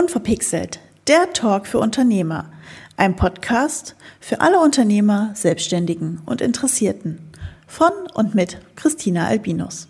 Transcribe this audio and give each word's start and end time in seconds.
Unverpixelt, 0.00 0.80
der 1.08 1.30
Talk 1.34 1.66
für 1.66 1.78
Unternehmer. 1.78 2.50
Ein 2.96 3.16
Podcast 3.16 3.96
für 4.18 4.40
alle 4.40 4.58
Unternehmer, 4.58 5.32
Selbstständigen 5.34 6.22
und 6.24 6.40
Interessierten. 6.40 7.30
Von 7.66 7.92
und 8.14 8.34
mit 8.34 8.56
Christina 8.76 9.26
Albinus. 9.26 9.89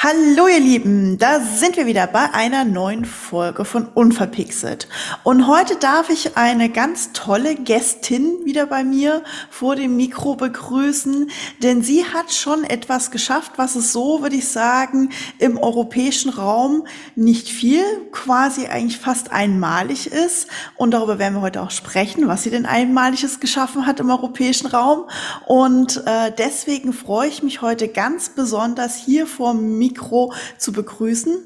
Hallo 0.00 0.46
ihr 0.46 0.60
Lieben, 0.60 1.18
da 1.18 1.40
sind 1.40 1.76
wir 1.76 1.86
wieder 1.86 2.06
bei 2.06 2.32
einer 2.32 2.64
neuen 2.64 3.04
Folge 3.04 3.64
von 3.64 3.88
Unverpixelt. 3.88 4.86
Und 5.24 5.48
heute 5.48 5.74
darf 5.74 6.08
ich 6.08 6.36
eine 6.36 6.68
ganz 6.68 7.10
tolle 7.14 7.56
Gästin 7.56 8.44
wieder 8.44 8.66
bei 8.66 8.84
mir 8.84 9.24
vor 9.50 9.74
dem 9.74 9.96
Mikro 9.96 10.36
begrüßen, 10.36 11.32
denn 11.64 11.82
sie 11.82 12.04
hat 12.04 12.32
schon 12.32 12.62
etwas 12.62 13.10
geschafft, 13.10 13.54
was 13.56 13.74
es 13.74 13.92
so, 13.92 14.22
würde 14.22 14.36
ich 14.36 14.46
sagen, 14.46 15.10
im 15.40 15.58
europäischen 15.58 16.28
Raum 16.28 16.86
nicht 17.16 17.48
viel, 17.48 17.82
quasi 18.12 18.68
eigentlich 18.68 18.98
fast 18.98 19.32
einmalig 19.32 20.12
ist. 20.12 20.46
Und 20.76 20.92
darüber 20.92 21.18
werden 21.18 21.34
wir 21.34 21.42
heute 21.42 21.60
auch 21.60 21.72
sprechen, 21.72 22.28
was 22.28 22.44
sie 22.44 22.50
denn 22.50 22.66
einmaliges 22.66 23.40
geschaffen 23.40 23.84
hat 23.84 23.98
im 23.98 24.10
europäischen 24.10 24.68
Raum. 24.68 25.06
Und 25.44 26.04
äh, 26.06 26.30
deswegen 26.38 26.92
freue 26.92 27.26
ich 27.26 27.42
mich 27.42 27.62
heute 27.62 27.88
ganz 27.88 28.28
besonders 28.28 28.94
hier 28.94 29.26
vor 29.26 29.54
dem 29.54 29.87
Mikro 29.88 30.34
zu 30.58 30.72
begrüßen. 30.72 31.42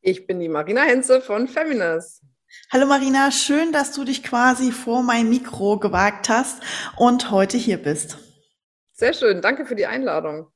Ich 0.00 0.26
bin 0.26 0.40
die 0.40 0.48
Marina 0.48 0.82
Henze 0.82 1.20
von 1.20 1.46
Feminas. 1.46 2.20
Hallo 2.72 2.86
Marina, 2.86 3.30
schön, 3.30 3.72
dass 3.72 3.92
du 3.92 4.04
dich 4.04 4.24
quasi 4.24 4.72
vor 4.72 5.02
mein 5.02 5.28
Mikro 5.28 5.78
gewagt 5.78 6.28
hast 6.28 6.60
und 6.96 7.30
heute 7.30 7.56
hier 7.56 7.76
bist. 7.76 8.18
Sehr 8.92 9.12
schön, 9.12 9.40
danke 9.40 9.66
für 9.66 9.76
die 9.76 9.86
Einladung. 9.86 10.50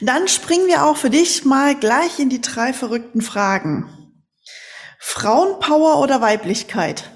Dann 0.00 0.26
springen 0.26 0.66
wir 0.66 0.84
auch 0.84 0.96
für 0.96 1.10
dich 1.10 1.44
mal 1.44 1.76
gleich 1.76 2.18
in 2.18 2.30
die 2.30 2.40
drei 2.40 2.72
verrückten 2.72 3.20
Fragen. 3.20 4.24
Frauenpower 4.98 6.00
oder 6.00 6.20
Weiblichkeit? 6.20 7.10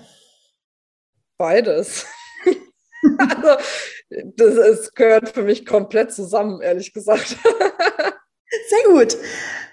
Beides. 1.38 2.06
also, 3.18 3.56
das 4.36 4.54
ist, 4.54 4.94
gehört 4.94 5.30
für 5.30 5.42
mich 5.42 5.66
komplett 5.66 6.12
zusammen, 6.12 6.60
ehrlich 6.60 6.92
gesagt. 6.92 7.36
Sehr 8.68 8.84
gut. 8.88 9.16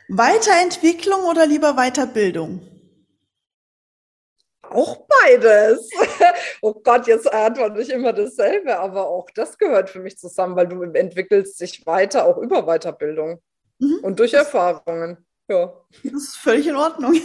Weiterentwicklung 0.10 1.24
oder 1.24 1.46
lieber 1.46 1.76
Weiterbildung? 1.76 2.62
Auch 4.70 5.06
beides. 5.08 5.90
Oh 6.64 6.74
Gott, 6.74 7.08
jetzt 7.08 7.32
antworte 7.32 7.82
ich 7.82 7.90
immer 7.90 8.14
dasselbe, 8.14 8.78
aber 8.78 9.08
auch 9.08 9.30
das 9.32 9.58
gehört 9.58 9.90
für 9.90 10.00
mich 10.00 10.20
zusammen, 10.20 10.56
weil 10.56 10.68
du 10.68 10.84
entwickelst 10.84 11.60
dich 11.60 11.86
weiter, 11.88 12.26
auch 12.26 12.38
über 12.38 12.64
Weiterbildung 12.68 13.42
mhm. 13.80 14.00
und 14.04 14.20
durch 14.20 14.34
Erfahrungen. 14.34 15.26
Ja. 15.48 15.74
Das 16.04 16.14
ist 16.14 16.38
völlig 16.38 16.68
in 16.68 16.76
Ordnung. 16.76 17.20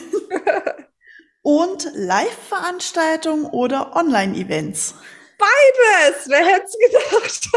und 1.42 1.86
Live-Veranstaltungen 1.94 3.44
oder 3.44 3.94
Online-Events? 3.94 4.94
Beides! 5.38 6.28
Wer 6.28 6.44
hätte 6.44 6.66
es 6.66 6.76
gedacht? 6.78 7.48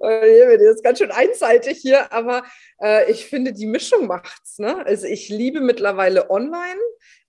das 0.00 0.76
ist 0.76 0.84
ganz 0.84 0.98
schön 0.98 1.10
einseitig 1.10 1.78
hier, 1.78 2.12
aber 2.12 2.42
äh, 2.82 3.10
ich 3.10 3.26
finde, 3.26 3.52
die 3.52 3.66
Mischung 3.66 4.06
macht's. 4.06 4.58
Ne? 4.58 4.84
Also 4.86 5.06
ich 5.06 5.28
liebe 5.28 5.60
mittlerweile 5.60 6.30
online, 6.30 6.80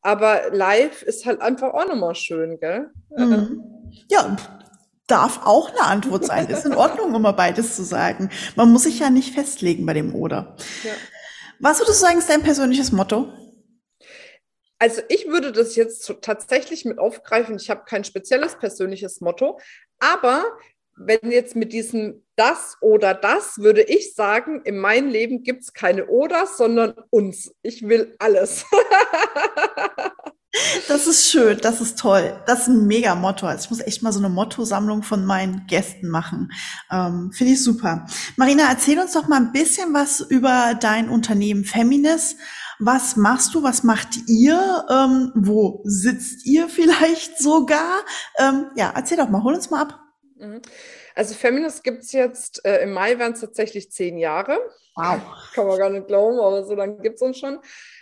aber 0.01 0.49
live 0.51 1.03
ist 1.03 1.25
halt 1.25 1.41
einfach 1.41 1.73
auch 1.73 1.87
nochmal 1.87 2.15
schön, 2.15 2.59
gell? 2.59 2.89
Mhm. 3.15 3.63
Ja, 4.09 4.35
darf 5.07 5.41
auch 5.45 5.69
eine 5.69 5.81
Antwort 5.81 6.25
sein. 6.25 6.47
Ist 6.47 6.65
in 6.65 6.73
Ordnung, 6.73 7.13
immer 7.13 7.33
beides 7.33 7.75
zu 7.75 7.83
sagen. 7.83 8.29
Man 8.55 8.71
muss 8.71 8.83
sich 8.83 8.99
ja 8.99 9.09
nicht 9.09 9.33
festlegen 9.33 9.85
bei 9.85 9.93
dem 9.93 10.15
Oder. 10.15 10.55
Ja. 10.83 10.91
Was 11.59 11.79
würdest 11.79 12.01
du 12.01 12.05
sagen, 12.05 12.19
ist 12.19 12.29
dein 12.29 12.43
persönliches 12.43 12.91
Motto? 12.91 13.33
Also 14.79 15.01
ich 15.09 15.27
würde 15.27 15.51
das 15.51 15.75
jetzt 15.75 16.11
tatsächlich 16.21 16.85
mit 16.85 16.97
aufgreifen. 16.97 17.57
Ich 17.57 17.69
habe 17.69 17.83
kein 17.85 18.03
spezielles 18.03 18.55
persönliches 18.55 19.19
Motto, 19.19 19.59
aber 19.99 20.45
wenn 20.95 21.31
jetzt 21.31 21.55
mit 21.55 21.71
diesem 21.71 22.25
das 22.35 22.77
oder 22.81 23.13
das, 23.13 23.57
würde 23.57 23.81
ich 23.83 24.15
sagen, 24.15 24.61
in 24.63 24.77
meinem 24.77 25.09
Leben 25.09 25.43
gibt 25.43 25.63
es 25.63 25.73
keine 25.73 26.07
oder, 26.07 26.45
sondern 26.45 26.93
uns. 27.09 27.53
Ich 27.61 27.87
will 27.87 28.15
alles. 28.19 28.65
Das 30.87 31.05
ist 31.05 31.29
schön, 31.29 31.59
das 31.61 31.79
ist 31.79 31.99
toll. 31.99 32.41
Das 32.47 32.61
ist 32.61 32.67
ein 32.69 32.87
mega 32.87 33.13
Motto. 33.13 33.45
Also 33.45 33.65
ich 33.65 33.69
muss 33.69 33.79
echt 33.81 34.01
mal 34.01 34.11
so 34.11 34.19
eine 34.19 34.29
Mottosammlung 34.29 35.03
von 35.03 35.23
meinen 35.23 35.67
Gästen 35.67 36.09
machen. 36.09 36.51
Ähm, 36.91 37.31
Finde 37.31 37.53
ich 37.53 37.63
super. 37.63 38.07
Marina, 38.35 38.63
erzähl 38.67 38.99
uns 38.99 39.13
doch 39.13 39.27
mal 39.27 39.37
ein 39.37 39.51
bisschen 39.51 39.93
was 39.93 40.21
über 40.21 40.75
dein 40.79 41.09
Unternehmen 41.09 41.65
Feminis. 41.65 42.35
Was 42.79 43.17
machst 43.17 43.53
du? 43.53 43.61
Was 43.61 43.83
macht 43.83 44.15
ihr? 44.27 44.85
Ähm, 44.89 45.33
wo 45.35 45.81
sitzt 45.83 46.45
ihr 46.45 46.69
vielleicht 46.69 47.37
sogar? 47.39 47.99
Ähm, 48.37 48.71
ja, 48.75 48.93
erzähl 48.95 49.17
doch 49.17 49.29
mal, 49.29 49.43
hol 49.43 49.53
uns 49.53 49.69
mal 49.69 49.81
ab. 49.81 49.99
Mhm. 50.37 50.61
Also 51.13 51.35
Feminist 51.35 51.83
gibt 51.83 52.03
es 52.03 52.13
jetzt, 52.13 52.65
äh, 52.65 52.81
im 52.83 52.93
Mai 52.93 53.19
werden 53.19 53.33
es 53.33 53.41
tatsächlich 53.41 53.91
zehn 53.91 54.17
Jahre. 54.17 54.57
Wow. 54.95 55.19
Kann 55.53 55.67
man 55.67 55.77
gar 55.77 55.89
nicht 55.89 56.07
glauben, 56.07 56.39
aber 56.39 56.63
so 56.63 56.75
lange 56.75 56.97
gibt 57.01 57.15
es 57.15 57.21
uns 57.21 57.37
schon. 57.37 57.59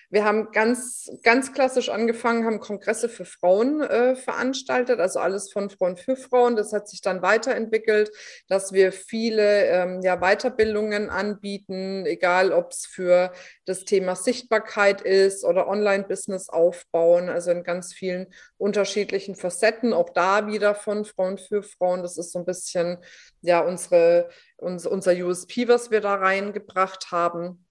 Wir 0.10 0.24
haben 0.24 0.54
ganz, 0.54 1.12
ganz 1.22 1.52
klassisch 1.52 1.90
angefangen, 1.90 2.46
haben 2.46 2.62
Kongresse 2.62 3.10
für 3.10 3.26
Frauen 3.26 3.82
äh, 3.82 4.16
veranstaltet, 4.16 5.02
also 5.02 5.20
alles 5.20 5.52
von 5.52 5.70
Frauen 5.70 5.98
für 5.98 6.16
Frauen. 6.16 6.56
Das 6.56 6.72
hat 6.72 6.88
sich 6.88 7.02
dann 7.02 7.22
weiterentwickelt, 7.22 8.12
dass 8.48 8.72
wir 8.72 8.94
viele 8.94 9.66
ähm, 9.66 10.02
ja, 10.02 10.16
Weiterbildungen 10.16 11.10
anbieten, 11.10 12.06
egal 12.06 12.54
ob 12.54 12.72
es 12.72 12.86
für 12.86 13.34
das 13.66 13.84
Thema 13.84 14.16
Sichtbarkeit 14.16 15.02
ist 15.02 15.44
oder 15.44 15.68
Online-Business 15.68 16.48
aufbauen, 16.48 17.28
also 17.28 17.52
in 17.52 17.64
ganz 17.64 17.94
vielen 17.94 18.28
unterschiedlichen 18.58 19.36
Facetten. 19.36 19.92
Auch 19.92 20.12
da 20.12 20.48
wieder 20.48 20.74
von 20.74 21.04
Frauen 21.04 21.38
für 21.38 21.64
Frauen. 21.64 22.02
Das 22.02 22.18
ist 22.18 22.32
so 22.32 22.40
ein 22.40 22.46
bisschen 22.46 23.00
ja 23.42 23.60
unsere, 23.60 24.30
unser, 24.56 24.90
unser 24.90 25.12
USP, 25.12 25.68
was 25.68 25.92
wir 25.92 26.00
da 26.00 26.16
reingebracht 26.16 27.12
haben. 27.12 27.67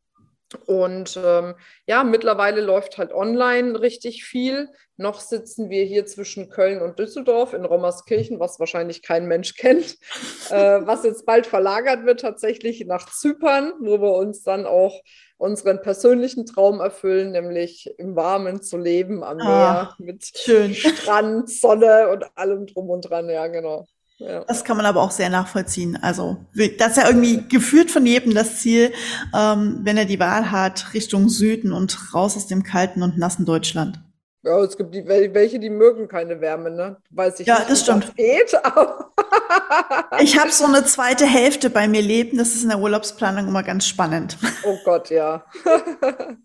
Und 0.66 1.18
ähm, 1.22 1.54
ja, 1.86 2.04
mittlerweile 2.04 2.60
läuft 2.60 2.98
halt 2.98 3.12
online 3.12 3.80
richtig 3.80 4.24
viel. 4.24 4.68
Noch 4.96 5.20
sitzen 5.20 5.70
wir 5.70 5.84
hier 5.84 6.06
zwischen 6.06 6.48
Köln 6.48 6.80
und 6.80 6.98
Düsseldorf 6.98 7.52
in 7.52 7.64
Rommerskirchen, 7.64 8.38
was 8.38 8.60
wahrscheinlich 8.60 9.02
kein 9.02 9.26
Mensch 9.26 9.54
kennt, 9.56 9.98
äh, 10.50 10.80
was 10.86 11.04
jetzt 11.04 11.26
bald 11.26 11.46
verlagert 11.46 12.06
wird 12.06 12.20
tatsächlich 12.20 12.84
nach 12.86 13.10
Zypern, 13.12 13.72
wo 13.80 14.00
wir 14.00 14.12
uns 14.12 14.42
dann 14.42 14.66
auch 14.66 15.02
unseren 15.36 15.82
persönlichen 15.82 16.46
Traum 16.46 16.80
erfüllen, 16.80 17.32
nämlich 17.32 17.90
im 17.98 18.16
Warmen 18.16 18.62
zu 18.62 18.78
leben 18.78 19.22
am 19.22 19.38
Meer 19.38 19.46
ah, 19.46 19.94
mit 19.98 20.30
schön. 20.34 20.74
Strand, 20.74 21.50
Sonne 21.50 22.08
und 22.08 22.24
allem 22.36 22.66
drum 22.66 22.88
und 22.88 23.02
dran. 23.02 23.28
Ja, 23.28 23.48
genau. 23.48 23.86
Ja. 24.18 24.44
Das 24.44 24.64
kann 24.64 24.78
man 24.78 24.86
aber 24.86 25.02
auch 25.02 25.10
sehr 25.10 25.28
nachvollziehen. 25.28 25.98
Also 26.00 26.38
das 26.54 26.92
ist 26.92 26.96
ja 26.96 27.06
irgendwie 27.06 27.46
geführt 27.48 27.90
von 27.90 28.06
jedem 28.06 28.34
das 28.34 28.60
Ziel, 28.60 28.92
ähm, 29.34 29.80
wenn 29.82 29.98
er 29.98 30.06
die 30.06 30.18
Wahl 30.18 30.50
hat, 30.50 30.94
Richtung 30.94 31.28
Süden 31.28 31.72
und 31.72 32.14
raus 32.14 32.36
aus 32.36 32.46
dem 32.46 32.62
kalten 32.62 33.02
und 33.02 33.18
nassen 33.18 33.44
Deutschland. 33.44 34.00
Ja, 34.42 34.60
es 34.62 34.76
gibt 34.76 34.94
die, 34.94 35.04
welche, 35.06 35.58
die 35.58 35.70
mögen 35.70 36.06
keine 36.06 36.40
Wärme, 36.40 36.70
ne? 36.70 36.96
Weiß 37.10 37.40
ich 37.40 37.48
ja, 37.48 37.58
nicht, 37.58 37.70
das 37.70 37.80
stimmt. 37.80 38.04
Das 38.04 38.14
geht, 38.14 38.52
ich 40.20 40.38
habe 40.38 40.52
so 40.52 40.64
eine 40.64 40.84
zweite 40.84 41.26
Hälfte 41.26 41.68
bei 41.68 41.88
mir 41.88 42.00
leben. 42.00 42.38
Das 42.38 42.54
ist 42.54 42.62
in 42.62 42.68
der 42.68 42.78
Urlaubsplanung 42.78 43.48
immer 43.48 43.64
ganz 43.64 43.86
spannend. 43.86 44.38
Oh 44.64 44.78
Gott, 44.84 45.10
ja. 45.10 45.44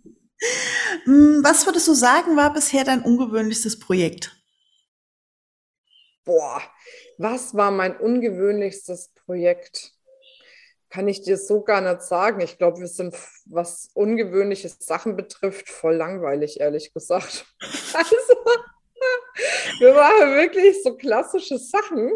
Hm, 1.03 1.41
was 1.43 1.67
würdest 1.67 1.87
du 1.87 1.93
sagen, 1.93 2.35
war 2.35 2.51
bisher 2.51 2.83
dein 2.83 3.03
ungewöhnlichstes 3.03 3.77
Projekt? 3.77 4.35
Boah, 6.25 6.61
was 7.21 7.55
war 7.55 7.71
mein 7.71 7.97
ungewöhnlichstes 7.97 9.13
Projekt? 9.25 9.93
Kann 10.89 11.07
ich 11.07 11.21
dir 11.21 11.37
so 11.37 11.61
gar 11.61 11.81
nicht 11.81 12.01
sagen. 12.01 12.41
Ich 12.41 12.57
glaube, 12.57 12.81
wir 12.81 12.87
sind, 12.87 13.15
was 13.45 13.89
ungewöhnliche 13.93 14.69
Sachen 14.69 15.15
betrifft, 15.15 15.69
voll 15.69 15.95
langweilig, 15.95 16.59
ehrlich 16.59 16.93
gesagt. 16.93 17.45
Also, 17.93 18.35
wir 19.79 19.93
machen 19.93 20.35
wirklich 20.35 20.81
so 20.83 20.95
klassische 20.95 21.57
Sachen, 21.57 22.11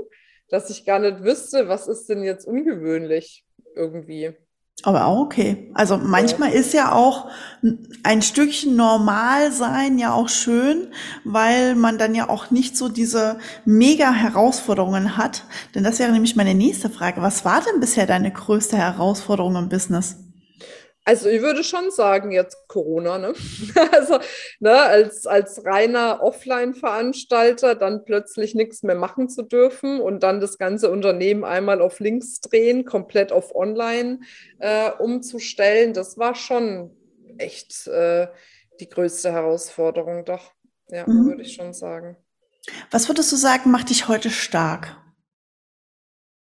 dass 0.49 0.69
ich 0.69 0.85
gar 0.85 0.99
nicht 0.99 1.23
wüsste, 1.23 1.67
was 1.67 1.87
ist 1.87 2.07
denn 2.07 2.23
jetzt 2.23 2.45
ungewöhnlich 2.45 3.45
irgendwie. 3.75 4.35
Aber 4.83 5.05
auch 5.05 5.19
okay. 5.19 5.71
Also 5.73 5.97
manchmal 5.97 6.51
ist 6.51 6.73
ja 6.73 6.91
auch 6.91 7.27
ein 8.03 8.21
Stückchen 8.21 8.75
normal 8.75 9.51
sein 9.51 9.97
ja 9.97 10.13
auch 10.13 10.29
schön, 10.29 10.87
weil 11.23 11.75
man 11.75 11.97
dann 11.97 12.13
ja 12.13 12.29
auch 12.29 12.51
nicht 12.51 12.77
so 12.77 12.89
diese 12.89 13.39
mega 13.63 14.11
Herausforderungen 14.11 15.17
hat. 15.17 15.43
Denn 15.73 15.83
das 15.83 15.99
wäre 15.99 16.11
nämlich 16.11 16.35
meine 16.35 16.53
nächste 16.53 16.89
Frage. 16.89 17.21
Was 17.21 17.45
war 17.45 17.61
denn 17.61 17.79
bisher 17.79 18.05
deine 18.05 18.31
größte 18.31 18.77
Herausforderung 18.77 19.55
im 19.55 19.69
Business? 19.69 20.17
Also 21.07 21.29
ich 21.29 21.43
würde 21.43 21.63
schon 21.63 21.91
sagen, 21.91 22.31
jetzt 22.31 22.67
Corona, 22.67 23.19
ne? 23.19 23.33
Also 23.91 24.17
ne, 24.59 24.73
als, 24.73 25.27
als 25.27 25.63
reiner 25.63 26.23
Offline-Veranstalter 26.23 27.75
dann 27.75 28.05
plötzlich 28.05 28.55
nichts 28.55 28.81
mehr 28.81 28.95
machen 28.95 29.29
zu 29.29 29.43
dürfen 29.43 30.01
und 30.01 30.23
dann 30.23 30.41
das 30.41 30.57
ganze 30.57 30.89
Unternehmen 30.89 31.43
einmal 31.43 31.79
auf 31.79 31.99
links 31.99 32.41
drehen, 32.41 32.85
komplett 32.85 33.31
auf 33.31 33.53
Online 33.53 34.19
äh, 34.57 34.89
umzustellen, 34.91 35.93
das 35.93 36.17
war 36.17 36.33
schon 36.33 36.97
echt 37.37 37.85
äh, 37.85 38.27
die 38.79 38.89
größte 38.89 39.31
Herausforderung, 39.31 40.25
doch. 40.25 40.53
Ja, 40.89 41.07
mhm. 41.07 41.27
würde 41.27 41.43
ich 41.43 41.53
schon 41.53 41.73
sagen. 41.73 42.17
Was 42.89 43.07
würdest 43.09 43.31
du 43.31 43.35
sagen, 43.35 43.69
macht 43.69 43.91
dich 43.91 44.07
heute 44.07 44.31
stark? 44.31 44.97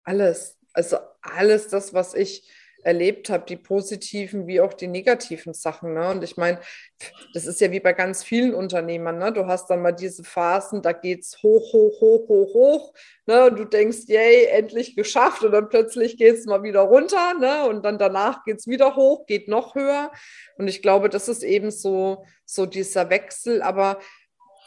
Alles. 0.04 0.58
Also 0.74 0.98
alles 1.22 1.68
das, 1.68 1.94
was 1.94 2.14
ich 2.14 2.50
erlebt 2.84 3.30
habe, 3.30 3.46
die 3.48 3.56
positiven 3.56 4.48
wie 4.48 4.62
auch 4.62 4.74
die 4.74 4.88
negativen 4.88 5.54
Sachen. 5.54 5.94
Ne? 5.94 6.10
Und 6.10 6.24
ich 6.24 6.38
meine, 6.38 6.60
das 7.34 7.46
ist 7.46 7.62
ja 7.62 7.72
wie 7.72 7.80
bei 7.80 7.94
ganz 7.94 8.24
vielen 8.24 8.54
Unternehmern. 8.54 9.18
Ne? 9.18 9.32
Du 9.32 9.48
hast 9.48 9.70
dann 9.70 9.82
mal 9.82 9.92
diese 9.92 10.24
Phasen, 10.24 10.82
da 10.82 10.92
geht 10.92 11.22
es 11.22 11.42
hoch, 11.44 11.74
hoch, 11.74 12.02
hoch, 12.02 12.28
hoch, 12.28 12.54
hoch. 12.54 12.94
Ne? 13.26 13.46
Und 13.46 13.60
du 13.60 13.66
denkst, 13.66 14.08
yay, 14.08 14.46
endlich 14.46 14.96
geschafft. 14.96 15.44
Und 15.44 15.52
dann 15.52 15.70
plötzlich 15.70 16.18
geht 16.18 16.36
es 16.36 16.46
mal 16.46 16.64
wieder 16.64 16.82
runter. 16.82 17.34
Ne? 17.40 17.66
Und 17.68 17.86
dann 17.86 17.98
danach 17.98 18.44
geht 18.44 18.60
es 18.60 18.68
wieder 18.68 18.96
hoch, 18.96 19.26
geht 19.26 19.48
noch 19.48 19.76
höher. 19.76 20.12
Und 20.58 20.68
ich 20.68 20.82
glaube, 20.82 21.10
das 21.10 21.30
ist 21.30 21.44
eben 21.44 21.72
so, 21.72 22.26
so 22.46 22.66
dieser 22.66 23.10
Wechsel. 23.10 23.62
Aber 23.62 24.00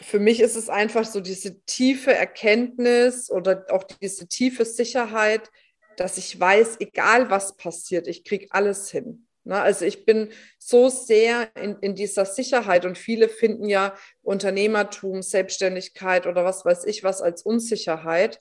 für 0.00 0.18
mich 0.18 0.40
ist 0.40 0.56
es 0.56 0.68
einfach 0.68 1.04
so 1.04 1.20
diese 1.20 1.60
tiefe 1.64 2.14
Erkenntnis 2.14 3.30
oder 3.30 3.66
auch 3.70 3.84
diese 3.84 4.28
tiefe 4.28 4.64
Sicherheit, 4.64 5.50
dass 5.96 6.19
ich 6.19 6.38
weiß, 6.38 6.76
egal 6.81 7.31
was 7.31 7.56
passiert, 7.56 8.06
ich 8.06 8.25
kriege 8.25 8.46
alles 8.50 8.90
hin. 8.90 9.26
Ne? 9.46 9.60
Also 9.60 9.84
ich 9.84 10.04
bin 10.04 10.28
so 10.58 10.88
sehr 10.88 11.48
in, 11.56 11.76
in 11.81 11.94
dieser 11.94 12.25
Sicherheit 12.25 12.84
und 12.84 12.98
viele 12.98 13.28
finden 13.28 13.69
ja 13.69 13.94
Unternehmertum, 14.22 15.22
Selbstständigkeit 15.22 16.26
oder 16.26 16.44
was 16.44 16.64
weiß 16.64 16.84
ich 16.84 17.04
was 17.04 17.22
als 17.22 17.43
Unsicherheit. 17.43 18.40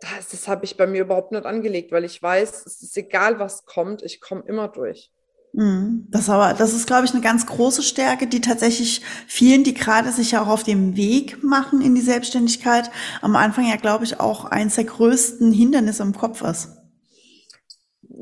Das, 0.00 0.28
das 0.30 0.48
habe 0.48 0.64
ich 0.64 0.76
bei 0.76 0.86
mir 0.86 1.02
überhaupt 1.02 1.32
nicht 1.32 1.46
angelegt, 1.46 1.92
weil 1.92 2.04
ich 2.04 2.22
weiß, 2.22 2.66
es 2.66 2.82
ist 2.82 2.96
egal, 2.96 3.38
was 3.38 3.64
kommt, 3.64 4.02
ich 4.02 4.20
komme 4.20 4.44
immer 4.46 4.68
durch. 4.68 5.10
Mhm. 5.52 6.06
Das 6.10 6.28
aber, 6.28 6.52
das 6.52 6.74
ist, 6.74 6.86
glaube 6.86 7.06
ich, 7.06 7.12
eine 7.12 7.22
ganz 7.22 7.46
große 7.46 7.82
Stärke, 7.82 8.26
die 8.26 8.42
tatsächlich 8.42 9.00
vielen, 9.26 9.64
die 9.64 9.72
gerade 9.72 10.12
sich 10.12 10.32
ja 10.32 10.42
auch 10.42 10.48
auf 10.48 10.64
dem 10.64 10.96
Weg 10.96 11.42
machen 11.42 11.80
in 11.80 11.94
die 11.94 12.02
Selbstständigkeit, 12.02 12.90
am 13.22 13.36
Anfang 13.36 13.66
ja, 13.66 13.76
glaube 13.76 14.04
ich, 14.04 14.20
auch 14.20 14.44
eins 14.44 14.74
der 14.74 14.84
größten 14.84 15.52
Hindernisse 15.52 16.02
im 16.02 16.14
Kopf 16.14 16.42
ist. 16.42 16.75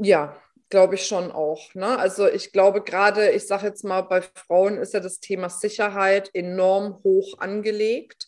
Ja, 0.02 0.37
glaube 0.70 0.96
ich 0.96 1.06
schon 1.06 1.31
auch. 1.31 1.75
Ne? 1.75 1.99
Also 1.99 2.26
ich 2.26 2.52
glaube 2.52 2.82
gerade, 2.82 3.31
ich 3.31 3.46
sage 3.46 3.67
jetzt 3.67 3.85
mal, 3.85 4.02
bei 4.02 4.23
Frauen 4.23 4.79
ist 4.79 4.94
ja 4.94 5.00
das 5.00 5.20
Thema 5.20 5.49
Sicherheit 5.49 6.31
enorm 6.35 7.00
hoch 7.05 7.38
angelegt. 7.38 8.26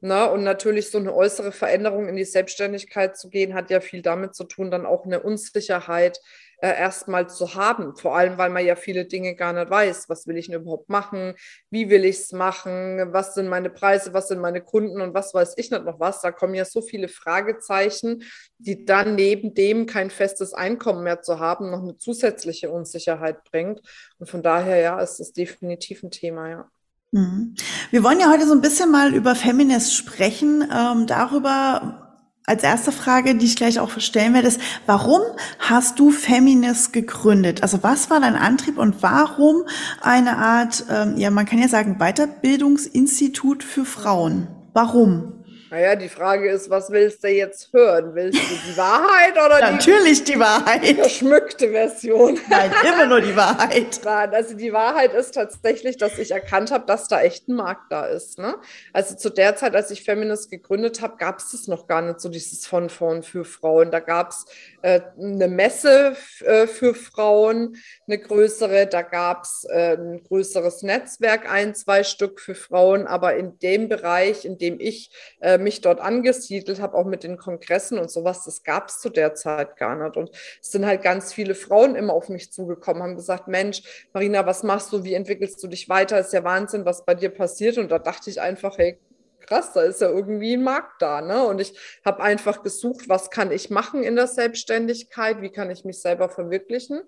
Ne? 0.00 0.30
Und 0.30 0.44
natürlich 0.44 0.90
so 0.90 0.98
eine 0.98 1.14
äußere 1.14 1.52
Veränderung 1.52 2.08
in 2.08 2.16
die 2.16 2.24
Selbstständigkeit 2.24 3.16
zu 3.16 3.28
gehen, 3.30 3.54
hat 3.54 3.70
ja 3.70 3.80
viel 3.80 4.02
damit 4.02 4.34
zu 4.34 4.44
tun, 4.44 4.70
dann 4.70 4.86
auch 4.86 5.04
eine 5.04 5.20
Unsicherheit 5.20 6.20
äh, 6.60 6.76
erstmal 6.76 7.28
zu 7.28 7.54
haben. 7.54 7.96
Vor 7.96 8.16
allem, 8.16 8.38
weil 8.38 8.50
man 8.50 8.64
ja 8.64 8.76
viele 8.76 9.06
Dinge 9.06 9.34
gar 9.34 9.52
nicht 9.52 9.70
weiß. 9.70 10.08
Was 10.08 10.26
will 10.26 10.36
ich 10.36 10.46
denn 10.46 10.60
überhaupt 10.60 10.88
machen? 10.88 11.34
Wie 11.70 11.90
will 11.90 12.04
ich 12.04 12.16
es 12.18 12.32
machen? 12.32 13.12
Was 13.12 13.34
sind 13.34 13.48
meine 13.48 13.70
Preise? 13.70 14.12
Was 14.14 14.28
sind 14.28 14.40
meine 14.40 14.60
Kunden? 14.60 15.00
Und 15.00 15.14
was 15.14 15.34
weiß 15.34 15.54
ich 15.56 15.70
nicht 15.70 15.84
noch 15.84 16.00
was? 16.00 16.20
Da 16.20 16.32
kommen 16.32 16.54
ja 16.54 16.64
so 16.64 16.82
viele 16.82 17.08
Fragezeichen, 17.08 18.22
die 18.58 18.84
dann 18.84 19.14
neben 19.14 19.54
dem 19.54 19.86
kein 19.86 20.10
festes 20.10 20.52
Einkommen 20.54 21.04
mehr 21.04 21.22
zu 21.22 21.38
haben, 21.38 21.70
noch 21.70 21.82
eine 21.82 21.96
zusätzliche 21.96 22.70
Unsicherheit 22.70 23.44
bringt. 23.44 23.80
Und 24.18 24.28
von 24.28 24.42
daher, 24.42 24.78
ja, 24.78 25.00
ist 25.00 25.18
das 25.20 25.32
definitiv 25.32 26.02
ein 26.02 26.10
Thema, 26.10 26.50
ja. 26.50 26.70
Mhm. 27.12 27.54
Wir 27.90 28.04
wollen 28.04 28.20
ja 28.20 28.30
heute 28.30 28.46
so 28.46 28.52
ein 28.52 28.60
bisschen 28.60 28.90
mal 28.90 29.14
über 29.14 29.34
Feminist 29.34 29.94
sprechen, 29.94 30.64
ähm, 30.72 31.06
darüber, 31.06 32.08
als 32.44 32.62
erste 32.62 32.92
Frage, 32.92 33.34
die 33.34 33.46
ich 33.46 33.56
gleich 33.56 33.78
auch 33.78 33.98
stellen 33.98 34.34
werde, 34.34 34.48
ist, 34.48 34.60
warum 34.86 35.20
hast 35.58 35.98
du 35.98 36.10
Feminist 36.10 36.92
gegründet? 36.92 37.62
Also 37.62 37.82
was 37.82 38.10
war 38.10 38.20
dein 38.20 38.36
Antrieb 38.36 38.78
und 38.78 39.02
warum 39.02 39.64
eine 40.00 40.36
Art, 40.38 40.84
ähm, 40.90 41.16
ja, 41.16 41.30
man 41.30 41.46
kann 41.46 41.58
ja 41.58 41.68
sagen, 41.68 41.98
Weiterbildungsinstitut 41.98 43.62
für 43.62 43.84
Frauen? 43.84 44.48
Warum? 44.72 45.37
Naja, 45.70 45.96
die 45.96 46.08
Frage 46.08 46.50
ist, 46.50 46.70
was 46.70 46.90
willst 46.90 47.22
du 47.22 47.28
jetzt 47.28 47.74
hören? 47.74 48.14
Willst 48.14 48.40
du 48.40 48.70
die 48.70 48.76
Wahrheit 48.78 49.32
oder 49.32 49.72
Natürlich 49.72 50.24
die, 50.24 50.32
die 50.32 50.38
Wahrheit. 50.40 50.82
Verschmückte 50.96 51.70
Version. 51.70 52.38
Nein, 52.48 52.70
immer 52.88 53.04
nur 53.04 53.20
die 53.20 53.36
Wahrheit. 53.36 54.00
Nein, 54.04 54.34
also 54.34 54.54
die 54.54 54.72
Wahrheit 54.72 55.12
ist 55.12 55.32
tatsächlich, 55.32 55.98
dass 55.98 56.18
ich 56.18 56.30
erkannt 56.30 56.70
habe, 56.70 56.86
dass 56.86 57.08
da 57.08 57.20
echt 57.20 57.48
ein 57.48 57.54
Markt 57.54 57.92
da 57.92 58.06
ist. 58.06 58.38
Ne? 58.38 58.54
Also 58.94 59.14
zu 59.14 59.28
der 59.28 59.56
Zeit, 59.56 59.76
als 59.76 59.90
ich 59.90 60.04
Feminist 60.04 60.50
gegründet 60.50 61.02
habe, 61.02 61.18
gab 61.18 61.38
es 61.38 61.52
das 61.52 61.68
noch 61.68 61.86
gar 61.86 62.00
nicht 62.00 62.20
so 62.20 62.30
dieses 62.30 62.66
von 62.66 62.88
Frauen 62.88 63.22
für 63.22 63.44
Frauen. 63.44 63.90
Da 63.90 64.00
gab 64.00 64.30
es 64.30 64.46
äh, 64.80 65.00
eine 65.20 65.48
Messe 65.48 66.16
äh, 66.46 66.66
für 66.66 66.94
Frauen, 66.94 67.76
eine 68.06 68.18
größere, 68.18 68.86
da 68.86 69.02
gab 69.02 69.44
es 69.44 69.66
äh, 69.68 69.98
ein 69.98 70.22
größeres 70.22 70.82
Netzwerk, 70.82 71.50
ein, 71.50 71.74
zwei 71.74 72.04
Stück 72.04 72.40
für 72.40 72.54
Frauen, 72.54 73.06
aber 73.06 73.36
in 73.36 73.58
dem 73.58 73.90
Bereich, 73.90 74.46
in 74.46 74.56
dem 74.56 74.80
ich 74.80 75.10
äh, 75.40 75.57
mich 75.58 75.80
dort 75.80 76.00
angesiedelt 76.00 76.80
habe, 76.80 76.96
auch 76.96 77.06
mit 77.06 77.22
den 77.22 77.36
Kongressen 77.36 77.98
und 77.98 78.10
sowas, 78.10 78.44
das 78.44 78.62
gab 78.62 78.88
es 78.88 79.00
zu 79.00 79.10
der 79.10 79.34
Zeit 79.34 79.76
gar 79.76 79.96
nicht. 79.96 80.16
Und 80.16 80.30
es 80.62 80.70
sind 80.70 80.86
halt 80.86 81.02
ganz 81.02 81.32
viele 81.32 81.54
Frauen 81.54 81.94
immer 81.94 82.12
auf 82.12 82.28
mich 82.28 82.52
zugekommen, 82.52 83.02
haben 83.02 83.16
gesagt, 83.16 83.48
Mensch, 83.48 84.08
Marina, 84.12 84.46
was 84.46 84.62
machst 84.62 84.92
du, 84.92 85.04
wie 85.04 85.14
entwickelst 85.14 85.62
du 85.62 85.68
dich 85.68 85.88
weiter? 85.88 86.18
Ist 86.18 86.32
ja 86.32 86.44
Wahnsinn, 86.44 86.84
was 86.84 87.04
bei 87.04 87.14
dir 87.14 87.30
passiert. 87.30 87.78
Und 87.78 87.90
da 87.90 87.98
dachte 87.98 88.30
ich 88.30 88.40
einfach, 88.40 88.78
hey, 88.78 88.98
krass, 89.40 89.72
da 89.72 89.82
ist 89.82 90.00
ja 90.00 90.08
irgendwie 90.08 90.54
ein 90.54 90.62
Markt 90.62 91.00
da. 91.00 91.20
Ne? 91.20 91.44
Und 91.46 91.60
ich 91.60 91.78
habe 92.04 92.22
einfach 92.22 92.62
gesucht, 92.62 93.08
was 93.08 93.30
kann 93.30 93.50
ich 93.50 93.70
machen 93.70 94.02
in 94.02 94.16
der 94.16 94.26
Selbstständigkeit, 94.26 95.40
wie 95.40 95.50
kann 95.50 95.70
ich 95.70 95.84
mich 95.84 96.00
selber 96.00 96.28
verwirklichen 96.28 97.02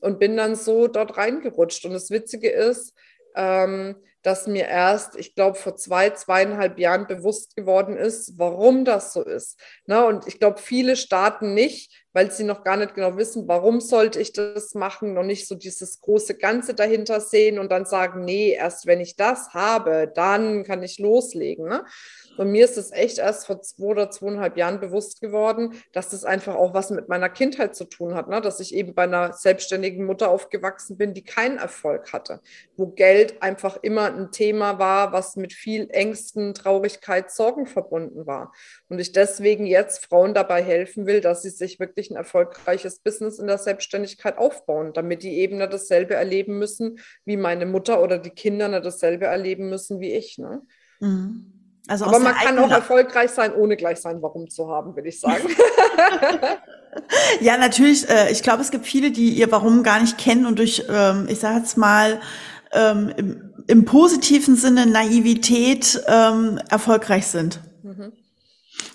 und 0.00 0.18
bin 0.18 0.36
dann 0.36 0.56
so 0.56 0.86
dort 0.86 1.16
reingerutscht. 1.16 1.84
Und 1.84 1.92
das 1.92 2.10
Witzige 2.10 2.50
ist, 2.50 2.94
ähm, 3.36 3.96
dass 4.24 4.46
mir 4.46 4.66
erst, 4.66 5.16
ich 5.16 5.34
glaube, 5.34 5.56
vor 5.56 5.76
zwei, 5.76 6.10
zweieinhalb 6.10 6.78
Jahren 6.78 7.06
bewusst 7.06 7.54
geworden 7.56 7.96
ist, 7.96 8.38
warum 8.38 8.84
das 8.84 9.12
so 9.12 9.22
ist. 9.22 9.60
Ne? 9.86 10.04
Und 10.04 10.26
ich 10.26 10.40
glaube, 10.40 10.58
viele 10.60 10.96
starten 10.96 11.54
nicht, 11.54 12.03
weil 12.14 12.30
sie 12.30 12.44
noch 12.44 12.62
gar 12.62 12.76
nicht 12.76 12.94
genau 12.94 13.16
wissen, 13.16 13.48
warum 13.48 13.80
sollte 13.80 14.20
ich 14.20 14.32
das 14.32 14.74
machen, 14.74 15.14
noch 15.14 15.24
nicht 15.24 15.48
so 15.48 15.56
dieses 15.56 16.00
große 16.00 16.36
Ganze 16.36 16.72
dahinter 16.72 17.20
sehen 17.20 17.58
und 17.58 17.70
dann 17.72 17.84
sagen, 17.84 18.24
nee, 18.24 18.52
erst 18.52 18.86
wenn 18.86 19.00
ich 19.00 19.16
das 19.16 19.52
habe, 19.52 20.10
dann 20.14 20.62
kann 20.62 20.82
ich 20.84 20.98
loslegen. 21.00 21.68
Ne? 21.68 21.84
Und 22.36 22.52
mir 22.52 22.64
ist 22.64 22.78
es 22.78 22.92
echt 22.92 23.18
erst 23.18 23.46
vor 23.46 23.60
zwei 23.62 23.86
oder 23.86 24.10
zweieinhalb 24.10 24.56
Jahren 24.56 24.78
bewusst 24.78 25.20
geworden, 25.20 25.74
dass 25.92 26.08
das 26.08 26.24
einfach 26.24 26.54
auch 26.54 26.72
was 26.72 26.90
mit 26.90 27.08
meiner 27.08 27.28
Kindheit 27.28 27.74
zu 27.74 27.84
tun 27.84 28.14
hat, 28.14 28.28
ne? 28.28 28.40
dass 28.40 28.60
ich 28.60 28.74
eben 28.74 28.94
bei 28.94 29.02
einer 29.02 29.32
selbstständigen 29.32 30.06
Mutter 30.06 30.30
aufgewachsen 30.30 30.96
bin, 30.96 31.14
die 31.14 31.24
keinen 31.24 31.58
Erfolg 31.58 32.12
hatte, 32.12 32.40
wo 32.76 32.86
Geld 32.86 33.42
einfach 33.42 33.78
immer 33.82 34.06
ein 34.06 34.30
Thema 34.30 34.78
war, 34.78 35.12
was 35.12 35.34
mit 35.34 35.52
viel 35.52 35.90
Ängsten, 35.90 36.54
Traurigkeit, 36.54 37.32
Sorgen 37.32 37.66
verbunden 37.66 38.26
war. 38.26 38.52
Und 38.88 39.00
ich 39.00 39.10
deswegen 39.10 39.66
jetzt 39.66 40.06
Frauen 40.06 40.32
dabei 40.32 40.62
helfen 40.62 41.06
will, 41.06 41.20
dass 41.20 41.42
sie 41.42 41.50
sich 41.50 41.80
wirklich 41.80 42.03
ein 42.10 42.16
erfolgreiches 42.16 43.00
Business 43.00 43.38
in 43.38 43.46
der 43.46 43.58
Selbstständigkeit 43.58 44.38
aufbauen, 44.38 44.92
damit 44.92 45.22
die 45.22 45.38
eben 45.38 45.58
nicht 45.58 45.72
dasselbe 45.72 46.14
erleben 46.14 46.58
müssen 46.58 46.98
wie 47.24 47.36
meine 47.36 47.66
Mutter 47.66 48.02
oder 48.02 48.18
die 48.18 48.30
Kinder 48.30 48.68
nicht 48.68 48.84
dasselbe 48.84 49.26
erleben 49.26 49.68
müssen 49.68 50.00
wie 50.00 50.12
ich. 50.12 50.38
Ne? 50.38 50.62
Mhm. 51.00 51.52
Also 51.86 52.06
Aber 52.06 52.18
man 52.18 52.34
kann 52.34 52.58
auch 52.58 52.70
erfolgreich 52.70 53.30
sein, 53.30 53.54
ohne 53.54 53.76
gleich 53.76 53.98
sein 53.98 54.22
Warum 54.22 54.48
zu 54.48 54.68
haben, 54.68 54.96
würde 54.96 55.08
ich 55.08 55.20
sagen. 55.20 55.48
ja, 57.40 57.56
natürlich. 57.56 58.08
Äh, 58.08 58.32
ich 58.32 58.42
glaube, 58.42 58.62
es 58.62 58.70
gibt 58.70 58.86
viele, 58.86 59.10
die 59.10 59.30
ihr 59.30 59.50
Warum 59.50 59.82
gar 59.82 60.00
nicht 60.00 60.18
kennen 60.18 60.46
und 60.46 60.58
durch, 60.58 60.84
ähm, 60.88 61.26
ich 61.28 61.40
sage 61.40 61.58
jetzt 61.58 61.76
mal, 61.76 62.20
ähm, 62.72 63.12
im, 63.16 63.54
im, 63.66 63.84
positiven 63.84 64.56
Sinne 64.56 64.86
Naivität 64.86 66.02
ähm, 66.06 66.58
erfolgreich 66.68 67.26
sind. 67.26 67.60
Mhm. 67.82 68.12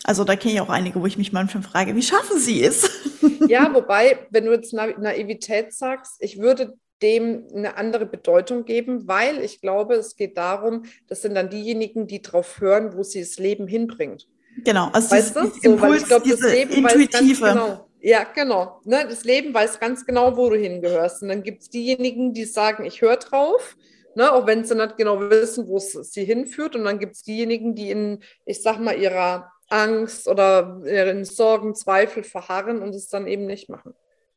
Also 0.03 0.23
da 0.23 0.35
kenne 0.35 0.55
ich 0.55 0.61
auch 0.61 0.69
einige, 0.69 1.01
wo 1.01 1.05
ich 1.05 1.17
mich 1.17 1.31
manchmal 1.31 1.63
frage, 1.63 1.95
wie 1.95 2.01
schaffen 2.01 2.39
sie 2.39 2.63
es? 2.63 2.89
ja, 3.47 3.73
wobei, 3.73 4.27
wenn 4.31 4.45
du 4.45 4.51
jetzt 4.51 4.73
Naivität 4.73 5.73
sagst, 5.73 6.15
ich 6.19 6.39
würde 6.39 6.73
dem 7.01 7.47
eine 7.55 7.77
andere 7.77 8.05
Bedeutung 8.05 8.65
geben, 8.65 9.07
weil 9.07 9.41
ich 9.41 9.61
glaube, 9.61 9.95
es 9.95 10.15
geht 10.15 10.37
darum, 10.37 10.83
das 11.07 11.21
sind 11.21 11.35
dann 11.35 11.49
diejenigen, 11.49 12.07
die 12.07 12.21
drauf 12.21 12.59
hören, 12.59 12.95
wo 12.95 13.03
sie 13.03 13.21
das 13.21 13.37
Leben 13.37 13.67
hinbringt. 13.67 14.27
Genau, 14.63 14.89
also 14.91 15.11
weißt 15.11 15.35
du? 15.35 15.47
So, 15.47 15.51
Impuls, 15.61 15.81
weil 15.81 15.97
ich 15.97 16.05
glaube, 16.05 16.29
das 16.29 16.41
Leben 16.41 16.71
intuitive. 16.71 17.13
weiß 17.13 17.39
ganz 17.39 17.39
genau. 17.39 17.85
Ja, 18.01 18.23
genau. 18.23 18.79
Ne, 18.85 19.05
das 19.07 19.23
Leben 19.23 19.53
weiß 19.53 19.79
ganz 19.79 20.05
genau, 20.05 20.37
wo 20.37 20.49
du 20.49 20.55
hingehörst. 20.55 21.21
Und 21.21 21.29
dann 21.29 21.43
gibt 21.43 21.63
es 21.63 21.69
diejenigen, 21.69 22.33
die 22.33 22.45
sagen, 22.45 22.85
ich 22.85 23.01
höre 23.01 23.17
drauf, 23.17 23.75
ne, 24.15 24.31
auch 24.31 24.47
wenn 24.47 24.63
sie 24.63 24.75
nicht 24.75 24.97
genau 24.97 25.19
wissen, 25.19 25.67
wo 25.67 25.77
es 25.77 25.91
sie 25.91 26.23
hinführt. 26.23 26.75
Und 26.75 26.85
dann 26.85 26.99
gibt 26.99 27.15
es 27.15 27.23
diejenigen, 27.23 27.75
die 27.75 27.91
in, 27.91 28.23
ich 28.45 28.61
sag 28.61 28.79
mal, 28.79 28.97
ihrer 28.97 29.51
Angst 29.69 30.27
oder 30.27 30.81
ihren 30.85 31.25
Sorgen, 31.25 31.75
Zweifel 31.75 32.23
verharren 32.23 32.81
und 32.81 32.93
es 32.95 33.07
dann 33.07 33.27
eben 33.27 33.45
nicht 33.45 33.69
machen. 33.69 33.93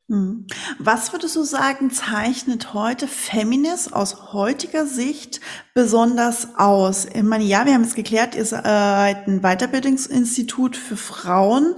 Hm. 0.09 0.47
Was 0.79 1.13
würdest 1.13 1.37
du 1.37 1.43
sagen, 1.43 1.91
zeichnet 1.91 2.75
heute 2.75 3.07
Feminist 3.09 3.95
aus 3.95 4.35
heutiger 4.35 4.85
Sicht 4.85 5.41
besonders 5.75 6.49
aus? 6.59 7.07
Ich 7.07 7.23
meine, 7.23 7.45
ja, 7.45 7.65
wir 7.65 7.73
haben 7.73 7.85
es 7.85 7.95
geklärt, 7.95 8.35
ihr 8.35 8.45
seid 8.45 9.27
ein 9.27 9.41
Weiterbildungsinstitut 9.41 10.77
für 10.77 10.97
Frauen, 10.99 11.77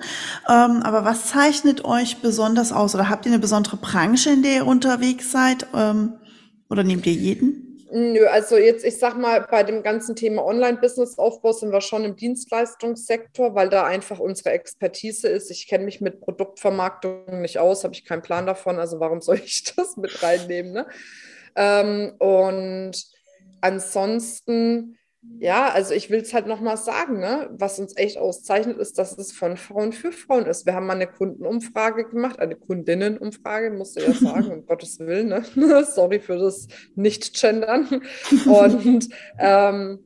ähm, 0.48 0.82
aber 0.82 1.04
was 1.04 1.26
zeichnet 1.26 1.84
euch 1.84 2.22
besonders 2.22 2.72
aus? 2.72 2.94
Oder 2.96 3.08
habt 3.08 3.24
ihr 3.26 3.30
eine 3.30 3.40
besondere 3.40 3.76
Branche, 3.76 4.30
in 4.30 4.42
der 4.42 4.54
ihr 4.54 4.66
unterwegs 4.66 5.30
seid? 5.30 5.68
Ähm, 5.72 6.14
oder 6.68 6.82
nehmt 6.82 7.06
ihr 7.06 7.12
jeden? 7.12 7.63
Nö, 7.96 8.26
also 8.26 8.56
jetzt, 8.56 8.84
ich 8.84 8.98
sag 8.98 9.16
mal, 9.16 9.46
bei 9.48 9.62
dem 9.62 9.84
ganzen 9.84 10.16
Thema 10.16 10.44
Online-Business-Aufbau 10.44 11.52
sind 11.52 11.70
wir 11.70 11.80
schon 11.80 12.04
im 12.04 12.16
Dienstleistungssektor, 12.16 13.54
weil 13.54 13.68
da 13.68 13.84
einfach 13.84 14.18
unsere 14.18 14.50
Expertise 14.50 15.28
ist. 15.28 15.48
Ich 15.52 15.68
kenne 15.68 15.84
mich 15.84 16.00
mit 16.00 16.20
Produktvermarktung 16.20 17.40
nicht 17.40 17.60
aus, 17.60 17.84
habe 17.84 17.94
ich 17.94 18.04
keinen 18.04 18.22
Plan 18.22 18.46
davon, 18.46 18.80
also 18.80 18.98
warum 18.98 19.20
soll 19.20 19.36
ich 19.36 19.62
das 19.76 19.96
mit 19.96 20.24
reinnehmen? 20.24 20.72
Ne? 20.72 20.86
Ähm, 21.54 22.14
und 22.18 23.00
ansonsten 23.60 24.98
ja, 25.38 25.68
also 25.68 25.92
ich 25.94 26.10
will 26.10 26.20
es 26.20 26.32
halt 26.32 26.46
nochmal 26.46 26.76
sagen, 26.76 27.18
ne? 27.20 27.50
was 27.52 27.78
uns 27.78 27.96
echt 27.96 28.16
auszeichnet, 28.16 28.78
ist, 28.78 28.98
dass 28.98 29.18
es 29.18 29.32
von 29.32 29.56
Frauen 29.56 29.92
für 29.92 30.12
Frauen 30.12 30.46
ist. 30.46 30.64
Wir 30.64 30.74
haben 30.74 30.86
mal 30.86 30.94
eine 30.94 31.06
Kundenumfrage 31.06 32.08
gemacht, 32.08 32.38
eine 32.38 32.56
Kundinnenumfrage, 32.56 33.70
musst 33.70 33.96
du 33.96 34.02
ja 34.02 34.12
sagen, 34.12 34.52
um 34.52 34.66
Gottes 34.66 34.98
Willen. 35.00 35.28
Ne? 35.28 35.44
Sorry 35.84 36.20
für 36.20 36.38
das 36.38 36.68
Nicht-Gendern. 36.94 38.02
Und, 38.46 39.08
ähm, 39.38 39.98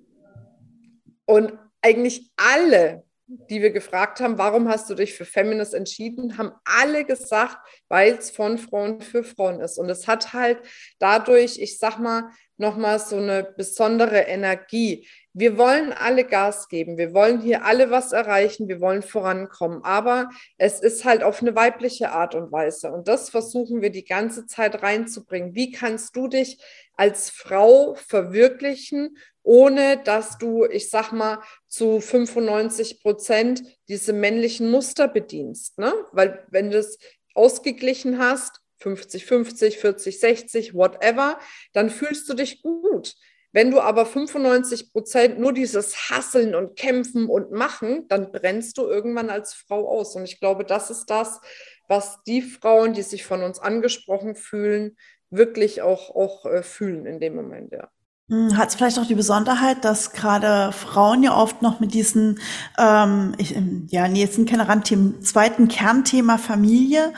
und 1.27 1.53
eigentlich 1.83 2.33
alle, 2.37 3.05
die 3.29 3.61
wir 3.61 3.71
gefragt 3.71 4.21
haben, 4.21 4.39
warum 4.39 4.69
hast 4.69 4.89
du 4.89 4.95
dich 4.95 5.15
für 5.15 5.27
Feminist 5.27 5.75
entschieden, 5.75 6.39
haben 6.39 6.53
alle 6.65 7.05
gesagt, 7.05 7.59
weil 7.89 8.15
es 8.15 8.31
von 8.31 8.59
Frauen 8.59 9.03
für 9.03 9.23
Frauen 9.23 9.61
ist. 9.61 9.79
Und 9.79 9.91
es 9.91 10.09
hat 10.09 10.33
halt 10.33 10.59
dadurch, 10.99 11.61
ich 11.61 11.79
sag 11.79 11.99
mal, 11.99 12.31
nochmal 12.59 12.99
so 12.99 13.17
eine 13.17 13.43
besondere 13.45 14.21
Energie. 14.23 15.09
Wir 15.33 15.57
wollen 15.57 15.93
alle 15.93 16.25
Gas 16.25 16.69
geben, 16.69 16.99
wir 16.99 17.15
wollen 17.15 17.41
hier 17.41 17.65
alle 17.65 17.91
was 17.91 18.13
erreichen, 18.13 18.69
wir 18.69 18.81
wollen 18.81 19.03
vorankommen, 19.03 19.85
aber 19.85 20.31
es 20.57 20.81
ist 20.81 21.05
halt 21.05 21.23
auf 21.23 21.41
eine 21.41 21.55
weibliche 21.55 22.11
Art 22.11 22.35
und 22.35 22.51
Weise. 22.51 22.91
Und 22.91 23.07
das 23.07 23.31
versuchen 23.31 23.81
wir 23.81 23.91
die 23.91 24.05
ganze 24.05 24.47
Zeit 24.47 24.83
reinzubringen. 24.83 25.55
Wie 25.55 25.71
kannst 25.71 26.17
du 26.17 26.27
dich 26.27 26.59
als 26.97 27.31
Frau 27.31 27.95
verwirklichen, 27.95 29.17
ohne 29.45 29.99
dass 30.03 30.39
du, 30.39 30.65
ich 30.65 30.91
sag 30.91 31.13
mal, 31.13 31.39
zu 31.69 32.01
95 32.01 33.01
Prozent 33.01 33.63
diese 33.87 34.13
männlichen 34.13 34.71
Muster 34.71 35.07
bedienst? 35.07 35.79
Ne? 35.79 35.95
Weil 36.13 36.45
wenn 36.51 36.71
du 36.71 36.79
es 36.79 36.99
ausgeglichen 37.35 38.19
hast, 38.19 38.61
50, 38.79 39.27
50, 39.27 39.79
40, 39.79 40.21
60, 40.21 40.75
whatever, 40.75 41.39
dann 41.73 41.91
fühlst 41.91 42.29
du 42.29 42.35
dich 42.35 42.63
gut. 42.63 43.15
Wenn 43.53 43.71
du 43.71 43.81
aber 43.81 44.05
95 44.05 44.93
Prozent 44.93 45.39
nur 45.39 45.53
dieses 45.53 46.11
Hasseln 46.11 46.55
und 46.55 46.77
Kämpfen 46.77 47.27
und 47.27 47.51
Machen, 47.51 48.07
dann 48.09 48.31
brennst 48.31 48.77
du 48.77 48.83
irgendwann 48.83 49.31
als 49.31 49.55
Frau 49.55 49.89
aus. 49.89 50.15
Und 50.17 50.25
ich 50.25 50.39
glaube, 50.39 50.65
das 50.65 50.91
ist 50.91 51.07
das, 51.07 51.41
was 51.89 52.23
die 52.27 52.43
Frauen, 52.43 52.93
die 52.93 53.03
sich 53.03 53.25
von 53.25 53.43
uns 53.43 53.59
angesprochen 53.59 54.35
fühlen, 54.35 54.97
wirklich 55.31 55.81
auch, 55.83 56.15
auch 56.15 56.45
äh, 56.45 56.63
fühlen 56.63 57.07
in 57.07 57.21
dem 57.21 57.35
Moment, 57.35 57.73
ja. 57.73 57.89
Hm, 58.31 58.59
Hat 58.59 58.69
es 58.69 58.75
vielleicht 58.75 58.99
auch 58.99 59.07
die 59.07 59.15
Besonderheit, 59.15 59.85
dass 59.85 60.13
gerade 60.13 60.73
Frauen 60.73 61.23
ja 61.23 61.35
oft 61.35 61.63
noch 61.63 61.81
mit 61.81 61.95
diesen, 61.95 62.39
ähm, 62.79 63.35
ich, 63.39 63.57
ja, 63.89 64.07
nee, 64.09 64.21
jetzt 64.21 64.35
sind 64.35 64.49
keine 64.49 64.69
Randthemen, 64.69 65.23
zweiten 65.23 65.69
Kernthema 65.69 66.37
Familie 66.37 67.15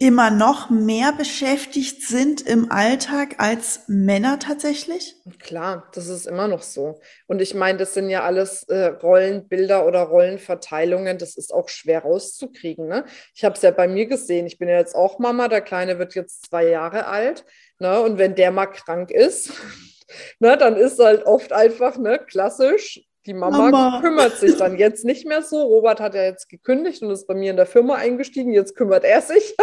immer 0.00 0.30
noch 0.30 0.70
mehr 0.70 1.12
beschäftigt 1.12 2.02
sind 2.02 2.40
im 2.40 2.72
Alltag 2.72 3.34
als 3.36 3.82
Männer 3.86 4.38
tatsächlich? 4.38 5.14
Klar, 5.38 5.90
das 5.92 6.08
ist 6.08 6.26
immer 6.26 6.48
noch 6.48 6.62
so. 6.62 6.98
Und 7.26 7.42
ich 7.42 7.54
meine, 7.54 7.76
das 7.76 7.92
sind 7.92 8.08
ja 8.08 8.22
alles 8.22 8.62
äh, 8.64 8.86
Rollenbilder 8.86 9.86
oder 9.86 10.00
Rollenverteilungen. 10.00 11.18
Das 11.18 11.36
ist 11.36 11.52
auch 11.52 11.68
schwer 11.68 12.00
rauszukriegen. 12.00 12.88
Ne? 12.88 13.04
Ich 13.34 13.44
habe 13.44 13.56
es 13.56 13.62
ja 13.62 13.72
bei 13.72 13.88
mir 13.88 14.06
gesehen. 14.06 14.46
Ich 14.46 14.58
bin 14.58 14.68
ja 14.68 14.78
jetzt 14.78 14.96
auch 14.96 15.18
Mama. 15.18 15.48
Der 15.48 15.60
Kleine 15.60 15.98
wird 15.98 16.14
jetzt 16.14 16.46
zwei 16.46 16.66
Jahre 16.66 17.06
alt. 17.06 17.44
Ne? 17.78 18.00
Und 18.00 18.16
wenn 18.16 18.34
der 18.34 18.52
mal 18.52 18.68
krank 18.68 19.10
ist, 19.10 19.52
ne, 20.38 20.56
dann 20.56 20.76
ist 20.76 20.98
halt 20.98 21.26
oft 21.26 21.52
einfach 21.52 21.98
ne, 21.98 22.18
klassisch 22.18 23.02
die 23.26 23.34
Mama, 23.34 23.70
Mama, 23.70 24.00
kümmert 24.00 24.38
sich 24.38 24.56
dann 24.56 24.78
jetzt 24.78 25.04
nicht 25.04 25.26
mehr 25.26 25.42
so. 25.42 25.62
Robert 25.62 26.00
hat 26.00 26.14
ja 26.14 26.22
jetzt 26.22 26.48
gekündigt 26.48 27.02
und 27.02 27.10
ist 27.10 27.26
bei 27.26 27.34
mir 27.34 27.50
in 27.50 27.56
der 27.56 27.66
Firma 27.66 27.96
eingestiegen. 27.96 28.52
Jetzt 28.52 28.74
kümmert 28.74 29.04
er 29.04 29.20
sich 29.20 29.54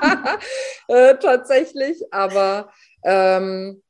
äh, 0.88 1.14
tatsächlich. 1.16 2.12
Aber 2.12 2.72
ähm, 3.04 3.82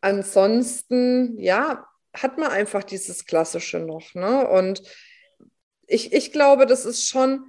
ansonsten, 0.00 1.36
ja, 1.38 1.84
hat 2.14 2.38
man 2.38 2.50
einfach 2.50 2.84
dieses 2.84 3.24
Klassische 3.24 3.80
noch. 3.80 4.14
Ne? 4.14 4.46
Und 4.48 4.82
ich, 5.86 6.12
ich 6.12 6.32
glaube, 6.32 6.66
das 6.66 6.84
ist 6.84 7.08
schon 7.08 7.44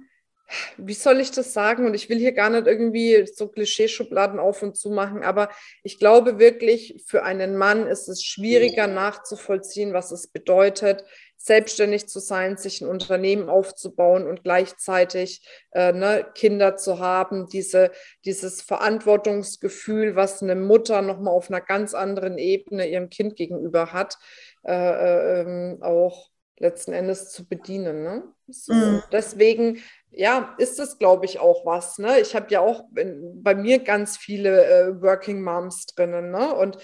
wie 0.76 0.94
soll 0.94 1.20
ich 1.20 1.30
das 1.30 1.52
sagen? 1.52 1.86
Und 1.86 1.94
ich 1.94 2.08
will 2.08 2.18
hier 2.18 2.32
gar 2.32 2.50
nicht 2.50 2.66
irgendwie 2.66 3.26
so 3.26 3.48
Klischeeschubladen 3.48 4.38
auf 4.38 4.62
und 4.62 4.76
zu 4.76 4.90
machen, 4.90 5.22
aber 5.22 5.50
ich 5.82 5.98
glaube 5.98 6.38
wirklich, 6.38 7.02
für 7.06 7.22
einen 7.22 7.56
Mann 7.56 7.86
ist 7.86 8.08
es 8.08 8.24
schwieriger 8.24 8.86
nachzuvollziehen, 8.86 9.92
was 9.92 10.10
es 10.10 10.26
bedeutet, 10.28 11.04
selbstständig 11.42 12.06
zu 12.06 12.20
sein, 12.20 12.58
sich 12.58 12.82
ein 12.82 12.88
Unternehmen 12.88 13.48
aufzubauen 13.48 14.26
und 14.26 14.42
gleichzeitig 14.42 15.42
äh, 15.72 15.90
ne, 15.90 16.26
Kinder 16.34 16.76
zu 16.76 16.98
haben, 16.98 17.46
diese, 17.48 17.92
dieses 18.26 18.60
Verantwortungsgefühl, 18.60 20.16
was 20.16 20.42
eine 20.42 20.54
Mutter 20.54 21.00
nochmal 21.00 21.32
auf 21.32 21.48
einer 21.48 21.62
ganz 21.62 21.94
anderen 21.94 22.36
Ebene 22.36 22.86
ihrem 22.86 23.08
Kind 23.08 23.36
gegenüber 23.36 23.94
hat, 23.94 24.18
äh, 24.64 24.72
äh, 24.74 25.40
ähm, 25.40 25.78
auch 25.82 26.28
letzten 26.58 26.92
Endes 26.92 27.30
zu 27.30 27.48
bedienen. 27.48 28.02
Ne? 28.02 28.22
So. 28.48 28.74
Mhm. 28.74 29.02
Deswegen 29.10 29.82
ja, 30.12 30.54
ist 30.58 30.78
das, 30.78 30.98
glaube 30.98 31.26
ich, 31.26 31.38
auch 31.38 31.64
was. 31.64 31.98
Ne? 31.98 32.20
Ich 32.20 32.34
habe 32.34 32.46
ja 32.50 32.60
auch 32.60 32.84
in, 32.96 33.42
bei 33.42 33.54
mir 33.54 33.78
ganz 33.78 34.16
viele 34.16 34.64
äh, 34.64 35.02
Working 35.02 35.42
Moms 35.42 35.86
drinnen. 35.86 36.30
Ne? 36.30 36.54
Und 36.54 36.78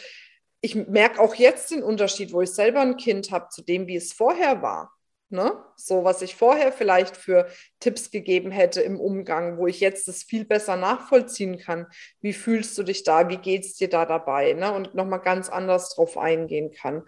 ich 0.61 0.75
merke 0.75 1.21
auch 1.21 1.35
jetzt 1.35 1.71
den 1.71 1.83
Unterschied, 1.83 2.33
wo 2.33 2.41
ich 2.41 2.51
selber 2.51 2.81
ein 2.81 2.97
Kind 2.97 3.31
habe, 3.31 3.49
zu 3.51 3.63
dem, 3.63 3.87
wie 3.87 3.97
es 3.97 4.13
vorher 4.13 4.63
war. 4.63 4.93
Ne? 5.29 5.53
So, 5.75 6.05
was 6.05 6.23
ich 6.23 6.37
vorher 6.37 6.73
vielleicht 6.73 7.17
für 7.17 7.49
Tipps 7.81 8.11
gegeben 8.11 8.51
hätte 8.51 8.81
im 8.81 8.99
Umgang, 8.99 9.59
wo 9.59 9.67
ich 9.67 9.81
jetzt 9.81 10.09
das 10.09 10.23
viel 10.23 10.45
besser 10.45 10.77
nachvollziehen 10.77 11.59
kann. 11.59 11.87
Wie 12.21 12.33
fühlst 12.33 12.77
du 12.79 12.83
dich 12.83 13.03
da? 13.03 13.29
Wie 13.29 13.37
geht 13.37 13.65
es 13.65 13.75
dir 13.75 13.89
da 13.89 14.07
dabei? 14.07 14.55
Ne? 14.55 14.73
Und 14.73 14.95
nochmal 14.95 15.21
ganz 15.21 15.49
anders 15.49 15.95
drauf 15.95 16.17
eingehen 16.17 16.73
kann. 16.73 17.03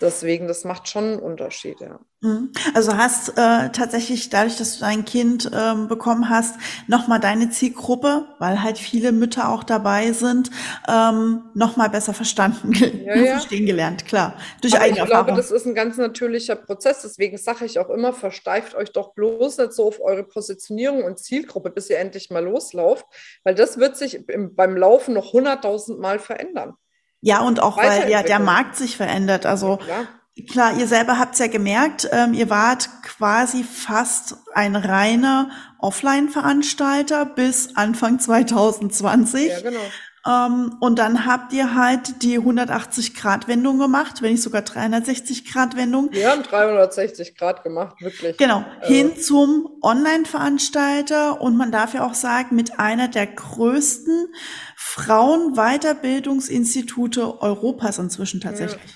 Deswegen, 0.00 0.48
das 0.48 0.64
macht 0.64 0.88
schon 0.88 1.04
einen 1.04 1.18
Unterschied, 1.20 1.80
ja. 1.80 2.00
Mhm. 2.22 2.52
Also 2.74 2.96
hast 2.96 3.30
äh, 3.30 3.70
tatsächlich 3.70 4.30
dadurch, 4.30 4.56
dass 4.56 4.74
du 4.74 4.80
dein 4.80 5.04
Kind 5.04 5.50
ähm, 5.52 5.88
bekommen 5.88 6.28
hast, 6.28 6.54
nochmal 6.86 7.18
deine 7.18 7.50
Zielgruppe, 7.50 8.26
weil 8.38 8.62
halt 8.62 8.78
viele 8.78 9.10
Mütter 9.10 9.48
auch 9.48 9.64
dabei 9.64 10.12
sind, 10.12 10.50
ähm, 10.88 11.42
nochmal 11.54 11.90
besser 11.90 12.14
verstanden, 12.14 12.72
ja, 13.04 13.16
ja. 13.16 13.32
verstehen 13.32 13.66
gelernt, 13.66 14.06
klar. 14.06 14.36
Durch 14.60 14.74
Aber 14.74 14.84
eigene 14.84 14.98
ich 14.98 15.02
Erfahrung. 15.02 15.26
glaube, 15.26 15.36
das 15.40 15.50
ist 15.50 15.66
ein 15.66 15.74
ganz 15.74 15.96
natürlicher 15.96 16.54
Prozess. 16.54 17.02
Deswegen 17.02 17.36
sage 17.38 17.64
ich 17.64 17.80
auch 17.80 17.90
immer, 17.90 18.12
versteift 18.12 18.76
euch 18.76 18.92
doch 18.92 19.14
bloß 19.14 19.58
nicht 19.58 19.72
so 19.72 19.88
auf 19.88 20.00
eure 20.00 20.21
Positionierung 20.28 21.04
und 21.04 21.18
Zielgruppe, 21.18 21.70
bis 21.70 21.90
ihr 21.90 21.98
endlich 21.98 22.30
mal 22.30 22.44
loslauft, 22.44 23.06
weil 23.44 23.54
das 23.54 23.78
wird 23.78 23.96
sich 23.96 24.28
im, 24.28 24.54
beim 24.54 24.76
Laufen 24.76 25.14
noch 25.14 25.32
hunderttausend 25.32 25.98
Mal 25.98 26.18
verändern. 26.18 26.74
Ja, 27.20 27.40
und 27.40 27.60
auch 27.60 27.76
weil 27.76 28.10
ja 28.10 28.22
der 28.22 28.40
Markt 28.40 28.76
sich 28.76 28.96
verändert. 28.96 29.46
Also 29.46 29.78
ja, 29.88 30.08
klar. 30.50 30.76
ihr 30.76 30.88
selber 30.88 31.18
habt 31.18 31.34
es 31.34 31.38
ja 31.38 31.46
gemerkt, 31.46 32.08
ähm, 32.10 32.34
ihr 32.34 32.50
wart 32.50 32.88
quasi 33.04 33.62
fast 33.62 34.36
ein 34.54 34.74
reiner 34.74 35.50
Offline-Veranstalter 35.78 37.26
bis 37.26 37.76
Anfang 37.76 38.18
2020. 38.18 39.48
Ja, 39.48 39.60
genau. 39.60 39.80
Ähm, 40.24 40.76
und 40.80 41.00
dann 41.00 41.26
habt 41.26 41.52
ihr 41.52 41.74
halt 41.74 42.22
die 42.22 42.38
180-Grad-Wendung 42.38 43.80
gemacht, 43.80 44.22
wenn 44.22 44.30
nicht 44.32 44.42
sogar 44.42 44.62
360-Grad-Wendung. 44.62 46.12
Wir 46.12 46.30
haben 46.30 46.44
360 46.44 47.36
Grad 47.36 47.64
gemacht, 47.64 48.00
wirklich. 48.00 48.36
Genau, 48.36 48.64
also. 48.80 48.94
hin 48.94 49.16
zum 49.16 49.78
Online-Veranstalter 49.82 51.40
und 51.40 51.56
man 51.56 51.72
darf 51.72 51.94
ja 51.94 52.06
auch 52.06 52.14
sagen, 52.14 52.54
mit 52.54 52.78
einer 52.78 53.08
der 53.08 53.26
größten 53.26 54.32
Frauenweiterbildungsinstitute 54.76 57.42
Europas 57.42 57.98
inzwischen 57.98 58.40
tatsächlich. 58.40 58.80
Ja, 58.80 58.86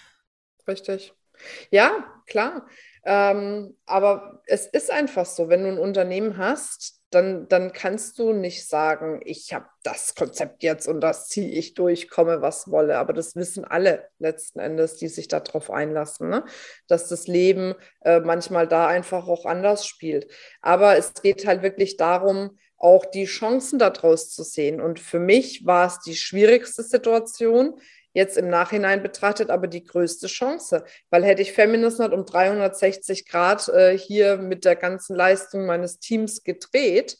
richtig. 0.68 1.12
Ja, 1.70 1.90
klar. 2.26 2.68
Ähm, 3.04 3.76
aber 3.84 4.42
es 4.46 4.66
ist 4.66 4.92
einfach 4.92 5.26
so, 5.26 5.48
wenn 5.48 5.62
du 5.62 5.68
ein 5.70 5.78
Unternehmen 5.78 6.38
hast, 6.38 6.95
dann, 7.16 7.48
dann 7.48 7.72
kannst 7.72 8.18
du 8.18 8.34
nicht 8.34 8.68
sagen, 8.68 9.22
ich 9.24 9.54
habe 9.54 9.64
das 9.82 10.14
Konzept 10.14 10.62
jetzt 10.62 10.86
und 10.86 11.00
das 11.00 11.28
ziehe 11.28 11.48
ich 11.48 11.72
durch, 11.72 12.10
komme 12.10 12.42
was 12.42 12.70
wolle. 12.70 12.98
Aber 12.98 13.14
das 13.14 13.34
wissen 13.36 13.64
alle 13.64 14.10
letzten 14.18 14.58
Endes, 14.58 14.96
die 14.96 15.08
sich 15.08 15.26
darauf 15.26 15.70
einlassen, 15.70 16.28
ne? 16.28 16.44
dass 16.88 17.08
das 17.08 17.26
Leben 17.26 17.74
äh, 18.02 18.20
manchmal 18.20 18.68
da 18.68 18.86
einfach 18.86 19.28
auch 19.28 19.46
anders 19.46 19.86
spielt. 19.86 20.30
Aber 20.60 20.98
es 20.98 21.14
geht 21.14 21.46
halt 21.46 21.62
wirklich 21.62 21.96
darum, 21.96 22.58
auch 22.76 23.06
die 23.06 23.24
Chancen 23.24 23.78
daraus 23.78 24.30
zu 24.30 24.42
sehen. 24.42 24.82
Und 24.82 25.00
für 25.00 25.18
mich 25.18 25.64
war 25.64 25.86
es 25.86 26.00
die 26.00 26.16
schwierigste 26.16 26.82
Situation, 26.82 27.80
jetzt 28.16 28.38
im 28.38 28.48
Nachhinein 28.48 29.02
betrachtet 29.02 29.50
aber 29.50 29.66
die 29.66 29.84
größte 29.84 30.26
Chance. 30.26 30.84
Weil 31.10 31.24
hätte 31.24 31.42
ich 31.42 31.52
Feminist 31.52 32.00
um 32.00 32.24
360 32.24 33.28
Grad 33.28 33.68
äh, 33.68 33.96
hier 33.96 34.38
mit 34.38 34.64
der 34.64 34.74
ganzen 34.74 35.14
Leistung 35.14 35.66
meines 35.66 35.98
Teams 35.98 36.42
gedreht, 36.42 37.18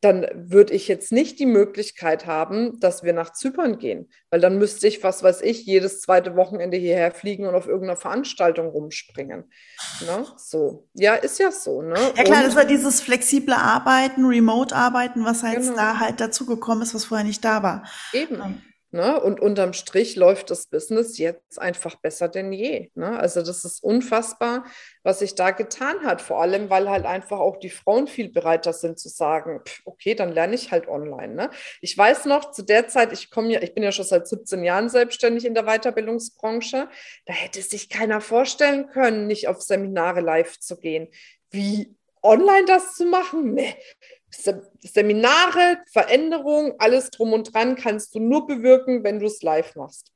dann 0.00 0.26
würde 0.34 0.72
ich 0.72 0.88
jetzt 0.88 1.12
nicht 1.12 1.38
die 1.38 1.46
Möglichkeit 1.46 2.24
haben, 2.24 2.80
dass 2.80 3.02
wir 3.02 3.12
nach 3.12 3.32
Zypern 3.32 3.78
gehen, 3.78 4.08
weil 4.30 4.40
dann 4.40 4.56
müsste 4.56 4.86
ich, 4.88 5.02
was 5.02 5.22
weiß 5.22 5.42
ich, 5.42 5.66
jedes 5.66 6.00
zweite 6.00 6.36
Wochenende 6.36 6.78
hierher 6.78 7.12
fliegen 7.12 7.46
und 7.46 7.54
auf 7.54 7.66
irgendeiner 7.66 7.98
Veranstaltung 7.98 8.68
rumspringen. 8.68 9.44
Ne? 10.06 10.26
So, 10.38 10.88
ja, 10.94 11.16
ist 11.16 11.38
ja 11.38 11.52
so. 11.52 11.82
Ne? 11.82 11.98
Ja 12.16 12.24
klar, 12.24 12.38
und, 12.38 12.46
das 12.46 12.56
war 12.56 12.64
dieses 12.64 13.02
flexible 13.02 13.54
Arbeiten, 13.54 14.24
Remote-Arbeiten, 14.24 15.26
was 15.26 15.42
halt 15.42 15.60
genau. 15.60 15.74
da 15.74 15.98
halt 15.98 16.18
dazugekommen 16.20 16.82
ist, 16.82 16.94
was 16.94 17.04
vorher 17.04 17.26
nicht 17.26 17.44
da 17.44 17.62
war. 17.62 17.84
Eben. 18.14 18.62
Ne? 18.92 19.20
Und 19.20 19.38
unterm 19.40 19.72
Strich 19.72 20.16
läuft 20.16 20.50
das 20.50 20.66
Business 20.66 21.16
jetzt 21.16 21.60
einfach 21.60 21.94
besser 21.94 22.28
denn 22.28 22.52
je. 22.52 22.90
Ne? 22.94 23.18
Also 23.18 23.40
das 23.40 23.64
ist 23.64 23.84
unfassbar, 23.84 24.64
was 25.04 25.20
sich 25.20 25.36
da 25.36 25.52
getan 25.52 26.02
hat. 26.02 26.20
Vor 26.20 26.42
allem, 26.42 26.70
weil 26.70 26.90
halt 26.90 27.06
einfach 27.06 27.38
auch 27.38 27.58
die 27.58 27.70
Frauen 27.70 28.08
viel 28.08 28.32
bereiter 28.32 28.72
sind 28.72 28.98
zu 28.98 29.08
sagen, 29.08 29.60
pff, 29.64 29.82
okay, 29.84 30.16
dann 30.16 30.32
lerne 30.32 30.56
ich 30.56 30.72
halt 30.72 30.88
online. 30.88 31.34
Ne? 31.34 31.50
Ich 31.80 31.96
weiß 31.96 32.24
noch, 32.24 32.50
zu 32.50 32.62
der 32.62 32.88
Zeit, 32.88 33.12
ich 33.12 33.30
komme 33.30 33.52
ja, 33.52 33.62
ich 33.62 33.74
bin 33.74 33.84
ja 33.84 33.92
schon 33.92 34.04
seit 34.04 34.26
17 34.26 34.64
Jahren 34.64 34.88
selbstständig 34.88 35.44
in 35.44 35.54
der 35.54 35.64
Weiterbildungsbranche, 35.64 36.88
da 37.26 37.32
hätte 37.32 37.62
sich 37.62 37.88
keiner 37.90 38.20
vorstellen 38.20 38.88
können, 38.88 39.28
nicht 39.28 39.46
auf 39.46 39.62
Seminare 39.62 40.20
live 40.20 40.58
zu 40.58 40.76
gehen. 40.78 41.08
Wie 41.50 41.94
online 42.22 42.64
das 42.66 42.94
zu 42.94 43.04
machen? 43.04 43.54
Nee 43.54 43.74
Seminare, 44.80 45.78
Veränderungen, 45.92 46.72
alles 46.78 47.10
drum 47.10 47.32
und 47.32 47.52
dran 47.52 47.76
kannst 47.76 48.14
du 48.14 48.20
nur 48.20 48.46
bewirken, 48.46 49.02
wenn 49.04 49.18
du 49.18 49.26
es 49.26 49.42
live 49.42 49.74
machst. 49.76 50.12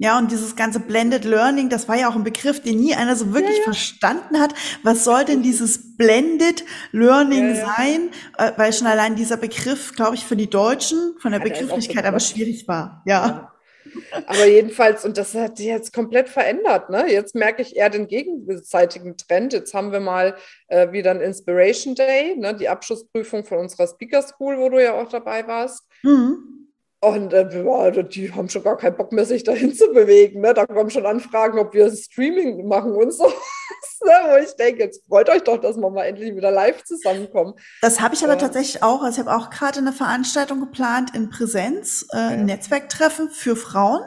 Ja, 0.00 0.16
und 0.16 0.30
dieses 0.30 0.54
ganze 0.54 0.78
Blended 0.78 1.24
Learning, 1.24 1.68
das 1.68 1.88
war 1.88 1.96
ja 1.96 2.08
auch 2.08 2.14
ein 2.14 2.22
Begriff, 2.22 2.62
den 2.62 2.78
nie 2.78 2.94
einer 2.94 3.16
so 3.16 3.34
wirklich 3.34 3.56
ja, 3.56 3.58
ja. 3.58 3.64
verstanden 3.64 4.38
hat. 4.38 4.54
Was 4.84 5.02
soll 5.02 5.24
denn 5.24 5.42
dieses 5.42 5.96
Blended 5.96 6.64
Learning 6.92 7.56
ja, 7.56 7.66
sein? 7.66 8.10
Äh, 8.36 8.52
weil 8.56 8.72
schon 8.72 8.86
allein 8.86 9.16
dieser 9.16 9.36
Begriff, 9.36 9.92
glaube 9.96 10.14
ich, 10.14 10.24
für 10.24 10.36
die 10.36 10.48
Deutschen 10.48 11.16
von 11.18 11.32
der 11.32 11.40
Begrifflichkeit 11.40 12.04
aber 12.04 12.20
schwierig 12.20 12.68
war. 12.68 13.02
ja. 13.06 13.52
Aber 14.26 14.46
jedenfalls, 14.46 15.04
und 15.04 15.16
das 15.18 15.34
hat 15.34 15.56
sich 15.56 15.66
jetzt 15.66 15.92
komplett 15.92 16.28
verändert. 16.28 16.90
Ne? 16.90 17.10
Jetzt 17.10 17.34
merke 17.34 17.62
ich 17.62 17.76
eher 17.76 17.90
den 17.90 18.06
gegenseitigen 18.06 19.16
Trend. 19.16 19.52
Jetzt 19.52 19.74
haben 19.74 19.92
wir 19.92 20.00
mal 20.00 20.36
äh, 20.68 20.92
wieder 20.92 21.10
ein 21.10 21.20
Inspiration 21.20 21.94
Day, 21.94 22.36
ne? 22.36 22.54
die 22.54 22.68
Abschlussprüfung 22.68 23.44
von 23.44 23.58
unserer 23.58 23.86
Speaker 23.86 24.22
School, 24.22 24.58
wo 24.58 24.68
du 24.68 24.82
ja 24.82 24.94
auch 24.94 25.08
dabei 25.08 25.46
warst. 25.46 25.84
Mhm. 26.02 26.67
Und 27.00 27.32
äh, 27.32 27.48
die 28.08 28.32
haben 28.32 28.48
schon 28.48 28.64
gar 28.64 28.76
keinen 28.76 28.96
Bock 28.96 29.12
mehr, 29.12 29.24
sich 29.24 29.44
dahin 29.44 29.72
zu 29.72 29.88
bewegen. 29.92 30.40
Ne? 30.40 30.52
Da 30.52 30.66
kommen 30.66 30.90
schon 30.90 31.06
Anfragen, 31.06 31.58
ob 31.58 31.72
wir 31.72 31.90
Streaming 31.94 32.66
machen 32.66 32.92
und 32.92 33.12
so. 33.12 33.24
ne? 34.04 34.12
Wo 34.24 34.36
ich 34.36 34.54
denke, 34.56 34.82
jetzt 34.82 35.06
freut 35.06 35.30
euch 35.30 35.42
doch, 35.44 35.58
dass 35.58 35.76
wir 35.76 35.90
mal 35.90 36.04
endlich 36.04 36.34
wieder 36.34 36.50
live 36.50 36.82
zusammenkommen. 36.82 37.54
Das 37.82 38.00
habe 38.00 38.14
ich 38.14 38.24
aber 38.24 38.32
äh, 38.32 38.38
tatsächlich 38.38 38.82
auch. 38.82 39.02
Also 39.02 39.20
ich 39.20 39.26
habe 39.26 39.36
auch 39.36 39.50
gerade 39.50 39.78
eine 39.78 39.92
Veranstaltung 39.92 40.58
geplant 40.58 41.14
in 41.14 41.30
Präsenz, 41.30 42.04
äh, 42.12 42.16
ein 42.16 42.46
Netzwerktreffen 42.46 43.30
für 43.30 43.54
Frauen 43.54 44.02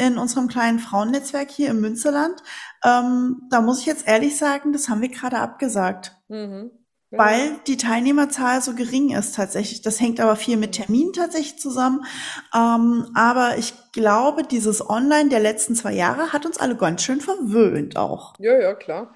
in 0.00 0.18
unserem 0.18 0.48
kleinen 0.48 0.80
Frauennetzwerk 0.80 1.48
hier 1.48 1.70
im 1.70 1.80
Münsterland. 1.80 2.42
Ähm, 2.84 3.42
da 3.50 3.60
muss 3.60 3.80
ich 3.80 3.86
jetzt 3.86 4.08
ehrlich 4.08 4.36
sagen, 4.36 4.72
das 4.72 4.88
haben 4.88 5.00
wir 5.00 5.10
gerade 5.10 5.38
abgesagt. 5.38 6.16
Mhm 6.28 6.81
weil 7.18 7.56
die 7.66 7.76
Teilnehmerzahl 7.76 8.62
so 8.62 8.74
gering 8.74 9.14
ist 9.14 9.36
tatsächlich. 9.36 9.82
Das 9.82 10.00
hängt 10.00 10.20
aber 10.20 10.36
viel 10.36 10.56
mit 10.56 10.72
Terminen 10.72 11.12
tatsächlich 11.12 11.58
zusammen. 11.58 12.04
Ähm, 12.54 13.10
aber 13.14 13.58
ich 13.58 13.74
glaube, 13.92 14.42
dieses 14.44 14.88
Online 14.88 15.28
der 15.28 15.40
letzten 15.40 15.74
zwei 15.74 15.92
Jahre 15.92 16.32
hat 16.32 16.46
uns 16.46 16.58
alle 16.58 16.76
ganz 16.76 17.02
schön 17.02 17.20
verwöhnt 17.20 17.96
auch. 17.96 18.34
Ja, 18.38 18.58
ja, 18.58 18.74
klar. 18.74 19.14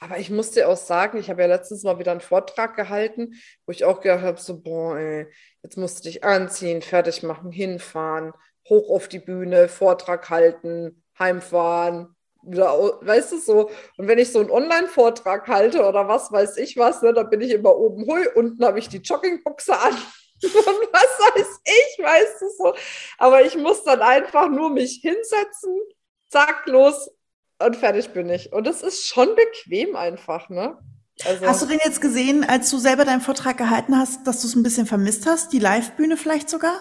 Aber 0.00 0.18
ich 0.18 0.30
muss 0.30 0.52
dir 0.52 0.68
auch 0.68 0.76
sagen, 0.76 1.18
ich 1.18 1.28
habe 1.28 1.42
ja 1.42 1.48
letztens 1.48 1.82
mal 1.82 1.98
wieder 1.98 2.12
einen 2.12 2.20
Vortrag 2.20 2.76
gehalten, 2.76 3.34
wo 3.66 3.72
ich 3.72 3.84
auch 3.84 4.00
gedacht 4.00 4.22
habe, 4.22 4.40
so, 4.40 4.60
boah, 4.60 4.96
ey, 4.96 5.26
jetzt 5.62 5.76
musst 5.76 5.98
du 5.98 6.08
dich 6.08 6.22
anziehen, 6.22 6.82
fertig 6.82 7.22
machen, 7.24 7.50
hinfahren, 7.50 8.32
hoch 8.68 8.90
auf 8.94 9.08
die 9.08 9.18
Bühne, 9.18 9.68
Vortrag 9.68 10.30
halten, 10.30 11.02
heimfahren, 11.18 12.14
weißt 12.42 13.32
du 13.32 13.38
so. 13.38 13.70
Und 13.96 14.08
wenn 14.08 14.18
ich 14.18 14.32
so 14.32 14.40
einen 14.40 14.50
Online-Vortrag 14.50 15.48
halte 15.48 15.84
oder 15.84 16.08
was 16.08 16.30
weiß 16.32 16.56
ich 16.58 16.76
was, 16.76 17.02
ne, 17.02 17.12
dann 17.12 17.30
bin 17.30 17.40
ich 17.40 17.50
immer 17.50 17.76
oben, 17.76 18.06
hui, 18.06 18.26
unten 18.34 18.64
habe 18.64 18.78
ich 18.78 18.88
die 18.88 18.98
Joggingbuchse 18.98 19.78
an. 19.78 19.94
und 20.42 20.52
was 20.92 21.34
weiß 21.34 21.60
ich, 21.64 22.04
weißt 22.04 22.40
du 22.40 22.46
so. 22.56 22.74
Aber 23.18 23.44
ich 23.44 23.56
muss 23.56 23.82
dann 23.84 24.00
einfach 24.00 24.48
nur 24.48 24.70
mich 24.70 25.00
hinsetzen, 25.02 25.80
zack, 26.28 26.66
los 26.66 27.10
und 27.58 27.76
fertig 27.76 28.10
bin 28.10 28.28
ich. 28.30 28.52
Und 28.52 28.66
das 28.66 28.82
ist 28.82 29.06
schon 29.06 29.34
bequem 29.34 29.96
einfach, 29.96 30.48
ne? 30.48 30.78
Also, 31.24 31.46
hast 31.46 31.62
du 31.62 31.66
denn 31.66 31.80
jetzt 31.84 32.00
gesehen, 32.00 32.44
als 32.44 32.70
du 32.70 32.78
selber 32.78 33.04
deinen 33.04 33.20
Vortrag 33.20 33.58
gehalten 33.58 33.98
hast, 33.98 34.24
dass 34.26 34.40
du 34.40 34.46
es 34.46 34.54
ein 34.54 34.62
bisschen 34.62 34.86
vermisst 34.86 35.26
hast? 35.26 35.52
Die 35.52 35.58
Live-Bühne 35.58 36.16
vielleicht 36.16 36.48
sogar? 36.48 36.80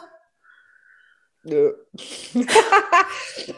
Nö. 1.43 1.73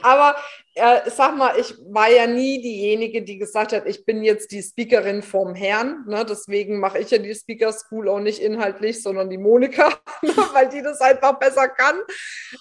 Aber 0.02 0.38
äh, 0.76 1.10
sag 1.10 1.36
mal, 1.36 1.54
ich 1.60 1.76
war 1.90 2.10
ja 2.10 2.28
nie 2.28 2.62
diejenige, 2.62 3.22
die 3.22 3.38
gesagt 3.38 3.74
hat, 3.74 3.86
ich 3.88 4.06
bin 4.06 4.24
jetzt 4.24 4.52
die 4.52 4.62
Speakerin 4.62 5.22
vom 5.22 5.56
Herrn. 5.56 6.06
Ne? 6.08 6.26
Deswegen 6.28 6.80
mache 6.80 7.00
ich 7.00 7.12
ja 7.12 7.18
die 7.18 7.34
Speaker 7.34 7.72
School 7.74 8.08
auch 8.08 8.20
nicht 8.20 8.40
inhaltlich, 8.40 9.02
sondern 9.02 9.30
die 9.30 9.38
Monika, 9.38 9.94
weil 10.54 10.70
die 10.70 10.82
das 10.82 11.02
einfach 11.02 11.40
besser 11.40 11.68
kann. 11.68 11.96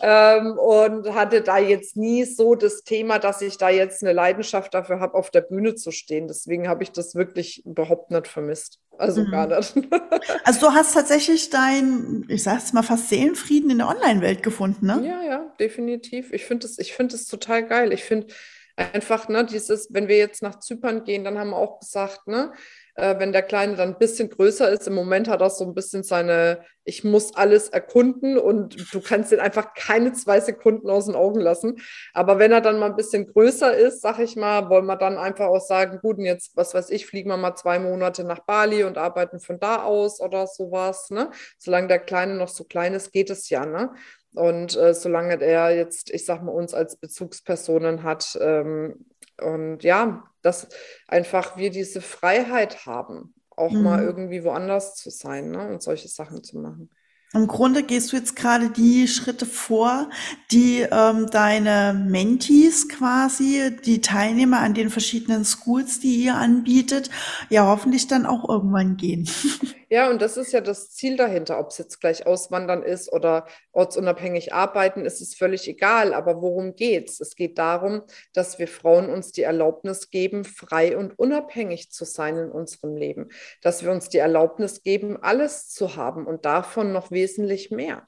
Ähm, 0.01 0.59
und 0.59 1.15
hatte 1.15 1.43
da 1.43 1.59
jetzt 1.59 1.97
nie 1.97 2.25
so 2.25 2.55
das 2.55 2.83
Thema, 2.83 3.19
dass 3.19 3.43
ich 3.43 3.59
da 3.59 3.69
jetzt 3.69 4.03
eine 4.03 4.13
Leidenschaft 4.13 4.75
dafür 4.75 5.01
habe, 5.01 5.15
auf 5.15 5.31
der 5.31 5.43
Bühne 5.43 5.75
zu 5.75 5.91
stehen. 5.91 6.29
Deswegen 6.29 6.69
habe 6.69 6.83
ich 6.83 6.93
das 6.93 7.15
wirklich 7.15 7.65
überhaupt 7.67 8.11
nicht 8.11 8.29
vermisst. 8.29 8.81
Also 8.99 9.23
mhm. 9.23 9.31
gar 9.31 9.47
nicht. 9.47 9.75
also 10.45 10.61
du 10.61 10.73
hast 10.73 10.93
tatsächlich 10.93 11.51
dein, 11.51 12.25
ich 12.29 12.43
sag's 12.43 12.73
mal 12.73 12.83
fast 12.83 13.09
Seelenfrieden 13.09 13.71
in 13.71 13.79
der 13.79 13.89
Online-Welt 13.89 14.43
gefunden, 14.43 14.87
ne? 14.87 15.01
Ja, 15.05 15.23
ja, 15.23 15.55
definitiv. 15.61 16.33
Ich 16.33 16.45
finde 16.45 16.67
es, 16.67 16.79
es 16.79 17.27
total 17.27 17.65
geil. 17.65 17.93
Ich 17.93 17.98
finde 18.05 18.29
einfach, 18.77 19.29
ne, 19.29 19.45
dieses, 19.45 19.89
wenn 19.93 20.09
wir 20.09 20.17
jetzt 20.17 20.43
nach 20.43 20.61
Zypern 20.61 21.05
gehen, 21.05 21.25
dann 21.25 21.39
haben 21.39 21.51
wir 21.51 21.57
auch 21.57 21.81
gesagt, 21.81 22.27
ne, 22.27 22.53
äh, 22.99 23.19
wenn 23.19 23.33
der 23.33 23.43
Kleine 23.43 23.77
dann 23.77 23.91
ein 23.91 23.99
bisschen 23.99 24.29
größer 24.29 24.69
ist. 24.71 24.87
Im 24.89 24.95
Moment 24.95 25.29
hat 25.29 25.41
er 25.41 25.51
so 25.51 25.65
ein 25.65 25.75
bisschen 25.75 26.03
seine, 26.03 26.65
ich 26.85 27.05
muss 27.05 27.35
alles 27.35 27.69
erkunden 27.69 28.37
und 28.39 28.93
du 28.93 29.01
kannst 29.01 29.33
ihn 29.33 29.41
einfach 29.41 29.75
keine 29.75 30.13
zwei 30.13 30.41
Sekunden 30.41 30.91
aus 30.91 31.07
den 31.07 31.15
Augen 31.15 31.41
lassen. 31.41 31.77
Aber 32.13 32.39
wenn 32.39 32.51
er 32.51 32.61
dann 32.61 32.79
mal 32.79 32.91
ein 32.91 32.97
bisschen 32.97 33.27
größer 33.27 33.77
ist, 33.77 34.01
sag 34.01 34.19
ich 34.19 34.37
mal, 34.37 34.69
wollen 34.69 34.87
wir 34.87 34.97
dann 34.97 35.17
einfach 35.17 35.47
auch 35.47 35.65
sagen, 35.65 36.01
gut, 36.01 36.19
und 36.19 36.25
jetzt, 36.25 36.57
was 36.57 36.75
weiß 36.75 36.91
ich, 36.91 37.07
fliegen 37.07 37.31
wir 37.31 37.37
mal 37.37 37.55
zwei 37.55 37.79
Monate 37.79 38.25
nach 38.25 38.41
Bali 38.41 38.83
und 38.83 38.99
arbeiten 38.99 39.39
von 39.39 39.61
da 39.61 39.83
aus 39.83 40.21
oder 40.21 40.47
sowas. 40.47 41.11
Ne? 41.11 41.31
Solange 41.59 41.89
der 41.89 42.01
Kleine 42.01 42.35
noch 42.35 42.49
so 42.49 42.65
klein 42.65 42.95
ist, 42.95 43.13
geht 43.13 43.31
es 43.31 43.49
ja. 43.49 43.65
Ne? 43.65 43.91
Und 44.35 44.77
äh, 44.77 44.95
solange 44.95 45.41
er 45.41 45.75
jetzt, 45.75 46.11
ich 46.11 46.25
sag 46.25 46.43
mal, 46.43 46.53
uns 46.53 46.75
als 46.75 46.97
Bezugspersonen 46.97 48.03
hat, 48.03 48.39
ähm, 48.41 49.07
und 49.41 49.83
ja, 49.85 50.25
dass 50.43 50.69
einfach 51.07 51.57
wir 51.57 51.71
diese 51.71 52.01
Freiheit 52.01 52.87
haben, 52.87 53.35
auch 53.51 53.71
mhm. 53.71 53.83
mal 53.83 54.03
irgendwie 54.03 54.45
woanders 54.45 54.97
zu 54.97 55.11
sein 55.11 55.51
ne? 55.51 55.69
und 55.69 55.83
solche 55.83 56.09
Sachen 56.09 56.43
zu 56.43 56.59
machen. 56.59 56.91
Im 57.35 57.47
Grunde 57.47 57.83
gehst 57.83 58.13
du 58.13 58.17
jetzt 58.17 58.37
gerade 58.37 58.71
die 58.71 59.07
Schritte 59.07 59.45
vor, 59.45 60.09
die 60.51 60.87
ähm, 60.91 61.29
deine 61.31 61.93
Mentees 61.93 62.89
quasi, 62.89 63.77
die 63.85 64.01
Teilnehmer 64.01 64.61
an 64.61 64.73
den 64.73 64.89
verschiedenen 64.89 65.45
Schools, 65.45 66.01
die 66.01 66.25
ihr 66.25 66.37
anbietet, 66.37 67.11
ja 67.51 67.67
hoffentlich 67.67 68.07
dann 68.07 68.25
auch 68.25 68.49
irgendwann 68.49 68.97
gehen. 68.97 69.29
Ja, 69.91 70.11
und 70.11 70.21
das 70.21 70.37
ist 70.37 70.53
ja 70.53 70.61
das 70.61 70.91
Ziel 70.91 71.17
dahinter, 71.17 71.59
ob 71.59 71.71
es 71.71 71.79
jetzt 71.79 71.99
gleich 71.99 72.27
auswandern 72.27 72.83
ist 72.83 73.11
oder 73.11 73.47
ortsunabhängig 73.73 74.53
arbeiten, 74.53 75.07
ist 75.07 75.23
es 75.23 75.35
völlig 75.35 75.67
egal. 75.67 76.13
Aber 76.13 76.43
worum 76.43 76.75
geht's? 76.75 77.21
Es 77.21 77.37
geht 77.37 77.57
darum, 77.57 78.03
dass 78.35 78.59
wir 78.59 78.69
Frauen 78.69 79.09
uns 79.09 79.33
die 79.33 79.45
Erlaubnis 79.45 80.11
geben, 80.11 80.45
frei 80.45 80.95
und 80.95 81.19
unabhängig 81.19 81.91
zu 81.91 82.05
sein 82.05 82.37
in 82.37 82.51
unserem 82.51 82.97
Leben. 82.97 83.31
Dass 83.63 83.83
wir 83.83 83.91
uns 83.91 84.11
die 84.11 84.19
Erlaubnis 84.19 84.83
geben, 84.83 85.17
alles 85.23 85.71
zu 85.71 85.97
haben 85.97 86.27
und 86.27 86.45
davon 86.45 86.93
noch 86.93 87.11
wesentlich 87.19 87.71
mehr. 87.71 88.05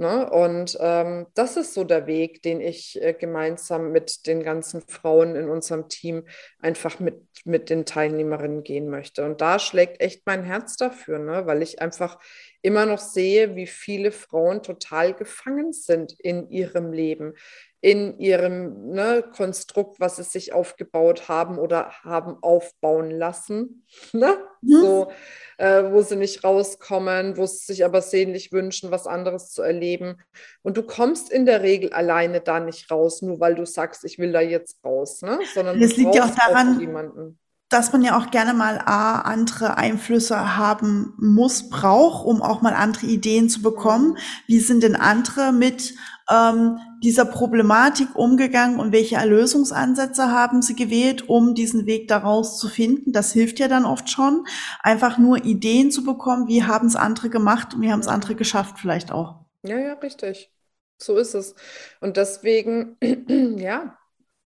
Ne? 0.00 0.30
Und 0.30 0.78
ähm, 0.80 1.26
das 1.34 1.56
ist 1.56 1.74
so 1.74 1.82
der 1.82 2.06
Weg, 2.06 2.42
den 2.42 2.60
ich 2.60 3.02
äh, 3.02 3.14
gemeinsam 3.14 3.90
mit 3.90 4.28
den 4.28 4.44
ganzen 4.44 4.80
Frauen 4.82 5.34
in 5.34 5.48
unserem 5.48 5.88
Team 5.88 6.24
einfach 6.60 7.00
mit, 7.00 7.20
mit 7.44 7.68
den 7.68 7.84
Teilnehmerinnen 7.84 8.62
gehen 8.62 8.88
möchte. 8.90 9.24
Und 9.24 9.40
da 9.40 9.58
schlägt 9.58 10.00
echt 10.00 10.22
mein 10.24 10.44
Herz 10.44 10.76
dafür, 10.76 11.18
ne? 11.18 11.46
weil 11.46 11.62
ich 11.62 11.80
einfach 11.82 12.18
immer 12.62 12.86
noch 12.86 12.98
sehe, 12.98 13.56
wie 13.56 13.66
viele 13.66 14.12
Frauen 14.12 14.62
total 14.62 15.14
gefangen 15.14 15.72
sind 15.72 16.12
in 16.18 16.50
ihrem 16.50 16.92
Leben, 16.92 17.34
in 17.80 18.18
ihrem 18.18 18.90
ne, 18.90 19.24
Konstrukt, 19.36 20.00
was 20.00 20.16
sie 20.16 20.24
sich 20.24 20.52
aufgebaut 20.52 21.28
haben 21.28 21.58
oder 21.58 21.92
haben 22.02 22.36
aufbauen 22.42 23.10
lassen. 23.10 23.86
Ne? 24.12 24.38
Mhm. 24.62 24.80
So 24.80 25.08
äh, 25.58 25.90
wo 25.90 26.02
sie 26.02 26.16
nicht 26.16 26.44
rauskommen, 26.44 27.36
wo 27.36 27.46
sie 27.46 27.66
sich 27.66 27.84
aber 27.84 28.00
sehnlich 28.00 28.52
wünschen, 28.52 28.90
was 28.90 29.06
anderes 29.06 29.50
zu 29.50 29.62
erleben. 29.62 30.22
Und 30.62 30.76
du 30.76 30.82
kommst 30.82 31.30
in 31.30 31.46
der 31.46 31.62
Regel 31.62 31.92
alleine 31.92 32.40
da 32.40 32.60
nicht 32.60 32.90
raus, 32.90 33.22
nur 33.22 33.40
weil 33.40 33.54
du 33.56 33.66
sagst, 33.66 34.04
ich 34.04 34.18
will 34.18 34.32
da 34.32 34.40
jetzt 34.40 34.82
raus, 34.84 35.20
ne? 35.22 35.38
sondern 35.54 35.80
das 35.80 35.96
liegt 35.96 36.14
ja 36.14 36.24
auch 36.24 36.34
daran, 36.34 36.76
auch 36.76 37.32
dass 37.68 37.92
man 37.92 38.02
ja 38.02 38.16
auch 38.18 38.30
gerne 38.30 38.54
mal 38.54 38.78
A, 38.78 39.20
andere 39.20 39.76
Einflüsse 39.76 40.56
haben 40.56 41.14
muss, 41.18 41.68
braucht, 41.68 42.24
um 42.24 42.40
auch 42.40 42.62
mal 42.62 42.72
andere 42.74 43.06
Ideen 43.06 43.50
zu 43.50 43.60
bekommen. 43.60 44.16
Wie 44.46 44.60
sind 44.60 44.82
denn 44.82 44.96
andere 44.96 45.52
mit 45.52 45.94
ähm, 46.30 46.78
dieser 47.02 47.26
Problematik 47.26 48.14
umgegangen 48.14 48.80
und 48.80 48.92
welche 48.92 49.16
Erlösungsansätze 49.16 50.30
haben 50.30 50.62
sie 50.62 50.76
gewählt, 50.76 51.28
um 51.28 51.54
diesen 51.54 51.84
Weg 51.84 52.08
daraus 52.08 52.58
zu 52.58 52.68
finden? 52.68 53.12
Das 53.12 53.32
hilft 53.32 53.58
ja 53.58 53.68
dann 53.68 53.84
oft 53.84 54.10
schon, 54.10 54.46
einfach 54.82 55.18
nur 55.18 55.44
Ideen 55.44 55.90
zu 55.90 56.04
bekommen, 56.04 56.48
wie 56.48 56.64
haben 56.64 56.88
es 56.88 56.96
andere 56.96 57.28
gemacht 57.28 57.74
und 57.74 57.82
wie 57.82 57.92
haben 57.92 58.00
es 58.00 58.08
andere 58.08 58.34
geschafft 58.34 58.78
vielleicht 58.78 59.12
auch. 59.12 59.44
Ja, 59.62 59.78
ja, 59.78 59.92
richtig. 59.94 60.50
So 60.96 61.16
ist 61.16 61.34
es. 61.34 61.54
Und 62.00 62.16
deswegen, 62.16 62.96
ja, 63.58 63.98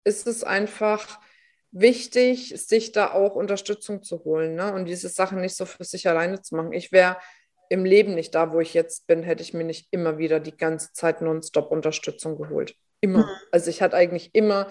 ist 0.04 0.26
es 0.26 0.44
einfach 0.44 1.18
wichtig, 1.72 2.54
sich 2.56 2.92
da 2.92 3.12
auch 3.12 3.34
Unterstützung 3.34 4.02
zu 4.02 4.24
holen 4.24 4.54
ne? 4.54 4.72
und 4.72 4.86
diese 4.86 5.08
Sachen 5.08 5.40
nicht 5.40 5.56
so 5.56 5.66
für 5.66 5.84
sich 5.84 6.08
alleine 6.08 6.42
zu 6.42 6.56
machen. 6.56 6.72
Ich 6.72 6.92
wäre 6.92 7.16
im 7.68 7.84
Leben 7.84 8.14
nicht 8.14 8.34
da, 8.34 8.52
wo 8.52 8.60
ich 8.60 8.74
jetzt 8.74 9.06
bin, 9.06 9.22
hätte 9.22 9.42
ich 9.42 9.54
mir 9.54 9.64
nicht 9.64 9.88
immer 9.92 10.18
wieder 10.18 10.40
die 10.40 10.56
ganze 10.56 10.92
Zeit 10.92 11.22
nonstop 11.22 11.70
Unterstützung 11.70 12.36
geholt. 12.36 12.74
Immer. 13.00 13.20
Mhm. 13.20 13.30
Also 13.52 13.70
ich 13.70 13.80
hatte 13.80 13.96
eigentlich 13.96 14.34
immer, 14.34 14.66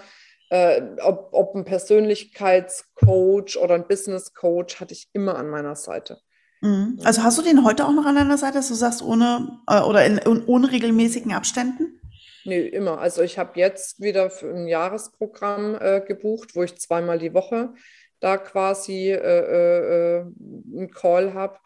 äh, 0.49 0.81
ob, 1.01 1.29
ob 1.31 1.55
ein 1.55 1.63
Persönlichkeitscoach 1.63 3.57
oder 3.57 3.75
ein 3.75 3.87
Business-Coach, 3.87 4.81
hatte 4.81 4.93
ich 4.93 5.07
immer 5.13 5.37
an 5.37 5.49
meiner 5.49 5.75
Seite. 5.77 6.19
Mhm. 6.61 6.99
Also 7.03 7.23
hast 7.23 7.37
du 7.37 7.41
den 7.41 7.63
heute 7.63 7.85
auch 7.85 7.93
noch 7.93 8.05
an 8.05 8.15
deiner 8.15 8.37
Seite, 8.37 8.55
dass 8.55 8.67
du 8.67 8.73
sagst, 8.73 9.01
ohne 9.01 9.59
äh, 9.67 9.79
oder 9.79 10.05
in, 10.05 10.17
in 10.17 10.43
unregelmäßigen 10.43 11.31
Abständen? 11.31 11.98
Nee, 12.45 12.67
immer. 12.67 12.99
Also 12.99 13.21
ich 13.21 13.37
habe 13.37 13.59
jetzt 13.59 13.99
wieder 14.01 14.29
für 14.29 14.49
ein 14.53 14.67
Jahresprogramm 14.67 15.75
äh, 15.79 16.01
gebucht, 16.01 16.55
wo 16.55 16.63
ich 16.63 16.77
zweimal 16.77 17.19
die 17.19 17.33
Woche 17.33 17.73
da 18.19 18.37
quasi 18.37 19.11
äh, 19.11 19.17
äh, 19.17 20.17
äh 20.17 20.21
einen 20.21 20.91
Call 20.91 21.33
habe, 21.33 21.59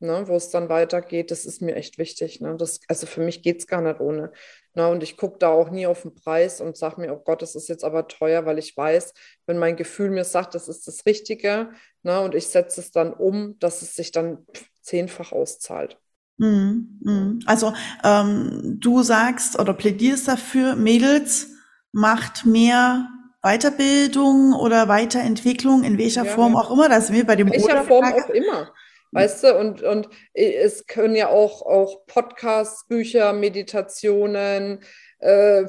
ne, 0.00 0.26
wo 0.26 0.36
es 0.36 0.50
dann 0.50 0.68
weitergeht. 0.68 1.30
Das 1.30 1.46
ist 1.46 1.62
mir 1.62 1.74
echt 1.76 1.98
wichtig. 1.98 2.40
Ne? 2.40 2.56
Das, 2.56 2.80
also 2.88 3.06
für 3.06 3.20
mich 3.20 3.42
geht 3.42 3.60
es 3.60 3.66
gar 3.66 3.82
nicht 3.82 4.00
ohne. 4.00 4.32
Ne? 4.74 4.88
Und 4.88 5.02
ich 5.02 5.16
gucke 5.16 5.38
da 5.38 5.48
auch 5.50 5.70
nie 5.70 5.86
auf 5.86 6.02
den 6.02 6.14
Preis 6.14 6.60
und 6.60 6.76
sage 6.76 7.00
mir, 7.00 7.12
oh 7.12 7.22
Gott, 7.24 7.42
das 7.42 7.54
ist 7.54 7.68
jetzt 7.68 7.84
aber 7.84 8.08
teuer, 8.08 8.46
weil 8.46 8.58
ich 8.58 8.76
weiß, 8.76 9.14
wenn 9.46 9.58
mein 9.58 9.76
Gefühl 9.76 10.10
mir 10.10 10.24
sagt, 10.24 10.54
das 10.54 10.68
ist 10.68 10.86
das 10.86 11.06
Richtige 11.06 11.70
ne, 12.02 12.20
und 12.20 12.34
ich 12.34 12.48
setze 12.48 12.80
es 12.80 12.90
dann 12.92 13.12
um, 13.12 13.58
dass 13.58 13.82
es 13.82 13.94
sich 13.94 14.12
dann 14.12 14.46
zehnfach 14.80 15.32
auszahlt. 15.32 15.98
Mhm, 16.38 17.00
mhm. 17.02 17.40
Also 17.46 17.72
ähm, 18.04 18.78
du 18.80 19.02
sagst 19.02 19.58
oder 19.58 19.72
plädierst 19.72 20.28
dafür, 20.28 20.76
Mädels 20.76 21.48
macht 21.92 22.44
mehr 22.44 23.08
Weiterbildung 23.42 24.52
oder 24.54 24.88
Weiterentwicklung, 24.88 25.84
in 25.84 25.98
welcher 25.98 26.24
ja, 26.24 26.32
Form 26.32 26.56
auch 26.56 26.70
immer, 26.70 26.88
das 26.88 27.12
wir 27.12 27.24
bei 27.24 27.36
dem 27.36 27.48
In 27.48 27.62
welcher 27.62 27.84
Form 27.84 28.04
auch 28.04 28.28
immer. 28.30 28.72
Weißt 29.12 29.44
du, 29.44 29.56
und, 29.56 29.82
und 29.82 30.08
es 30.34 30.86
können 30.86 31.14
ja 31.14 31.28
auch, 31.28 31.62
auch 31.62 32.06
Podcasts, 32.06 32.86
Bücher, 32.86 33.32
Meditationen, 33.32 34.82
äh, 35.20 35.64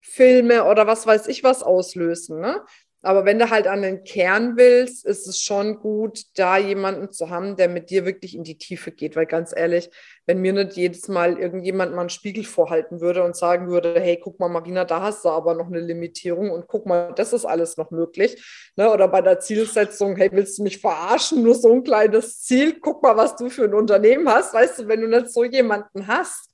Filme 0.00 0.64
oder 0.64 0.86
was 0.86 1.06
weiß 1.06 1.26
ich 1.28 1.44
was 1.44 1.62
auslösen. 1.62 2.40
Ne? 2.40 2.64
Aber 3.04 3.24
wenn 3.24 3.38
du 3.38 3.50
halt 3.50 3.66
an 3.66 3.82
den 3.82 4.02
Kern 4.02 4.56
willst, 4.56 5.04
ist 5.04 5.26
es 5.26 5.40
schon 5.40 5.78
gut, 5.78 6.22
da 6.36 6.56
jemanden 6.56 7.12
zu 7.12 7.28
haben, 7.28 7.56
der 7.56 7.68
mit 7.68 7.90
dir 7.90 8.06
wirklich 8.06 8.34
in 8.34 8.44
die 8.44 8.56
Tiefe 8.56 8.92
geht. 8.92 9.14
Weil 9.14 9.26
ganz 9.26 9.52
ehrlich, 9.54 9.90
wenn 10.26 10.40
mir 10.40 10.54
nicht 10.54 10.72
jedes 10.72 11.08
Mal 11.08 11.38
irgendjemand 11.38 11.92
mal 11.92 12.00
einen 12.00 12.08
Spiegel 12.08 12.44
vorhalten 12.44 13.00
würde 13.00 13.22
und 13.22 13.36
sagen 13.36 13.68
würde, 13.68 14.00
hey, 14.00 14.18
guck 14.22 14.40
mal, 14.40 14.48
Marina, 14.48 14.84
da 14.84 15.02
hast 15.02 15.24
du 15.24 15.28
aber 15.28 15.54
noch 15.54 15.66
eine 15.66 15.80
Limitierung 15.80 16.50
und 16.50 16.66
guck 16.66 16.86
mal, 16.86 17.12
das 17.14 17.32
ist 17.32 17.44
alles 17.44 17.76
noch 17.76 17.90
möglich. 17.90 18.42
Ne? 18.76 18.90
Oder 18.90 19.08
bei 19.08 19.20
der 19.20 19.38
Zielsetzung, 19.38 20.16
hey, 20.16 20.30
willst 20.32 20.58
du 20.58 20.62
mich 20.62 20.80
verarschen? 20.80 21.42
Nur 21.42 21.54
so 21.54 21.72
ein 21.72 21.84
kleines 21.84 22.42
Ziel, 22.42 22.80
guck 22.80 23.02
mal, 23.02 23.16
was 23.16 23.36
du 23.36 23.50
für 23.50 23.64
ein 23.64 23.74
Unternehmen 23.74 24.28
hast. 24.28 24.54
Weißt 24.54 24.78
du, 24.78 24.88
wenn 24.88 25.02
du 25.02 25.08
nicht 25.08 25.28
so 25.28 25.44
jemanden 25.44 26.06
hast, 26.06 26.50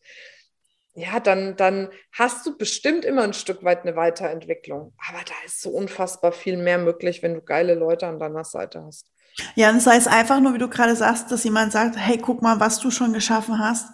ja, 0.94 1.20
dann, 1.20 1.57
dann 1.57 1.88
hast 2.12 2.44
du 2.46 2.57
bestimmt 2.57 3.05
immer 3.05 3.22
ein 3.22 3.33
Stück 3.33 3.62
weit 3.64 3.83
eine 3.83 3.96
Weiterentwicklung. 3.96 4.92
Aber 5.09 5.18
da 5.24 5.35
ist 5.46 5.62
so 5.62 5.70
unfassbar 5.70 6.33
viel 6.33 6.57
mehr 6.57 6.79
möglich, 6.79 7.22
wenn 7.22 7.35
du 7.35 7.42
geile 7.42 7.74
Leute 7.74 8.07
an 8.07 8.18
deiner 8.18 8.44
Seite 8.44 8.85
hast. 8.85 9.07
Ja, 9.55 9.70
und 9.70 9.81
sei 9.81 9.96
es 9.96 10.07
einfach 10.07 10.40
nur, 10.40 10.55
wie 10.55 10.59
du 10.59 10.68
gerade 10.68 10.96
sagst, 10.96 11.31
dass 11.31 11.44
jemand 11.44 11.72
sagt, 11.72 11.96
hey, 11.96 12.18
guck 12.18 12.42
mal, 12.42 12.59
was 12.61 12.81
du 12.81 12.90
schon 12.90 13.12
geschaffen 13.12 13.59
hast. 13.59 13.88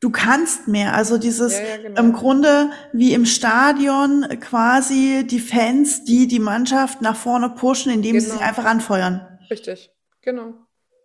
Du 0.00 0.10
kannst 0.10 0.66
mehr. 0.66 0.94
Also 0.94 1.16
dieses 1.16 1.52
ja, 1.52 1.64
ja, 1.64 1.76
genau. 1.76 2.00
im 2.00 2.12
Grunde 2.12 2.70
wie 2.92 3.14
im 3.14 3.24
Stadion 3.24 4.26
quasi 4.40 5.24
die 5.24 5.38
Fans, 5.38 6.02
die 6.04 6.26
die 6.26 6.40
Mannschaft 6.40 7.02
nach 7.02 7.14
vorne 7.14 7.50
pushen, 7.50 7.92
indem 7.92 8.14
genau. 8.14 8.24
sie 8.24 8.30
sie 8.32 8.42
einfach 8.42 8.64
anfeuern. 8.64 9.38
Richtig, 9.48 9.92
genau. 10.20 10.54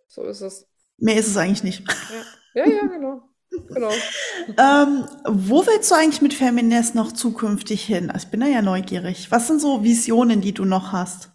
So 0.08 0.24
ist 0.24 0.40
es. 0.40 0.66
Mehr 0.96 1.16
ist 1.16 1.28
es 1.28 1.36
eigentlich 1.36 1.62
nicht. 1.62 1.84
Ja, 2.54 2.64
ja, 2.64 2.72
ja 2.72 2.86
genau. 2.86 3.27
Genau. 3.50 3.90
ähm, 4.58 5.06
wo 5.26 5.66
willst 5.66 5.90
du 5.90 5.94
eigentlich 5.94 6.22
mit 6.22 6.34
Feminist 6.34 6.94
noch 6.94 7.12
zukünftig 7.12 7.84
hin? 7.84 8.10
Also 8.10 8.26
ich 8.26 8.30
bin 8.30 8.40
da 8.40 8.46
ja 8.46 8.62
neugierig. 8.62 9.30
Was 9.30 9.46
sind 9.46 9.60
so 9.60 9.82
Visionen, 9.82 10.40
die 10.40 10.52
du 10.52 10.64
noch 10.64 10.92
hast? 10.92 11.30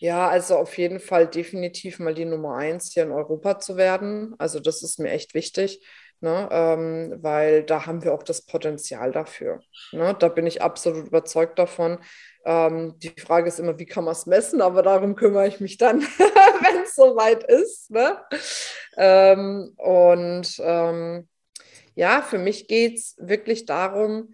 Ja, 0.00 0.28
also 0.28 0.56
auf 0.56 0.78
jeden 0.78 1.00
Fall 1.00 1.26
definitiv 1.26 1.98
mal 1.98 2.14
die 2.14 2.24
Nummer 2.24 2.54
eins 2.56 2.92
hier 2.92 3.02
in 3.02 3.10
Europa 3.12 3.58
zu 3.58 3.76
werden. 3.76 4.34
Also 4.38 4.60
das 4.60 4.82
ist 4.82 5.00
mir 5.00 5.10
echt 5.10 5.34
wichtig, 5.34 5.84
ne? 6.20 6.48
Ähm, 6.52 7.16
weil 7.20 7.64
da 7.64 7.84
haben 7.84 8.04
wir 8.04 8.14
auch 8.14 8.22
das 8.22 8.42
Potenzial 8.46 9.10
dafür. 9.10 9.60
Ne? 9.92 10.14
Da 10.18 10.28
bin 10.28 10.46
ich 10.46 10.62
absolut 10.62 11.08
überzeugt 11.08 11.58
davon. 11.58 11.98
Ähm, 12.44 12.94
die 12.98 13.12
Frage 13.20 13.48
ist 13.48 13.58
immer, 13.58 13.78
wie 13.80 13.86
kann 13.86 14.04
man 14.04 14.12
es 14.12 14.26
messen? 14.26 14.62
Aber 14.62 14.82
darum 14.82 15.16
kümmere 15.16 15.48
ich 15.48 15.58
mich 15.58 15.78
dann, 15.78 16.00
wenn 16.18 16.82
es 16.84 16.94
soweit 16.94 17.42
ist. 17.44 17.90
Ne? 17.90 18.18
Ähm, 18.96 19.72
und 19.76 20.60
ähm, 20.60 21.28
ja, 21.98 22.22
für 22.22 22.38
mich 22.38 22.68
geht 22.68 22.96
es 22.96 23.16
wirklich 23.18 23.66
darum, 23.66 24.32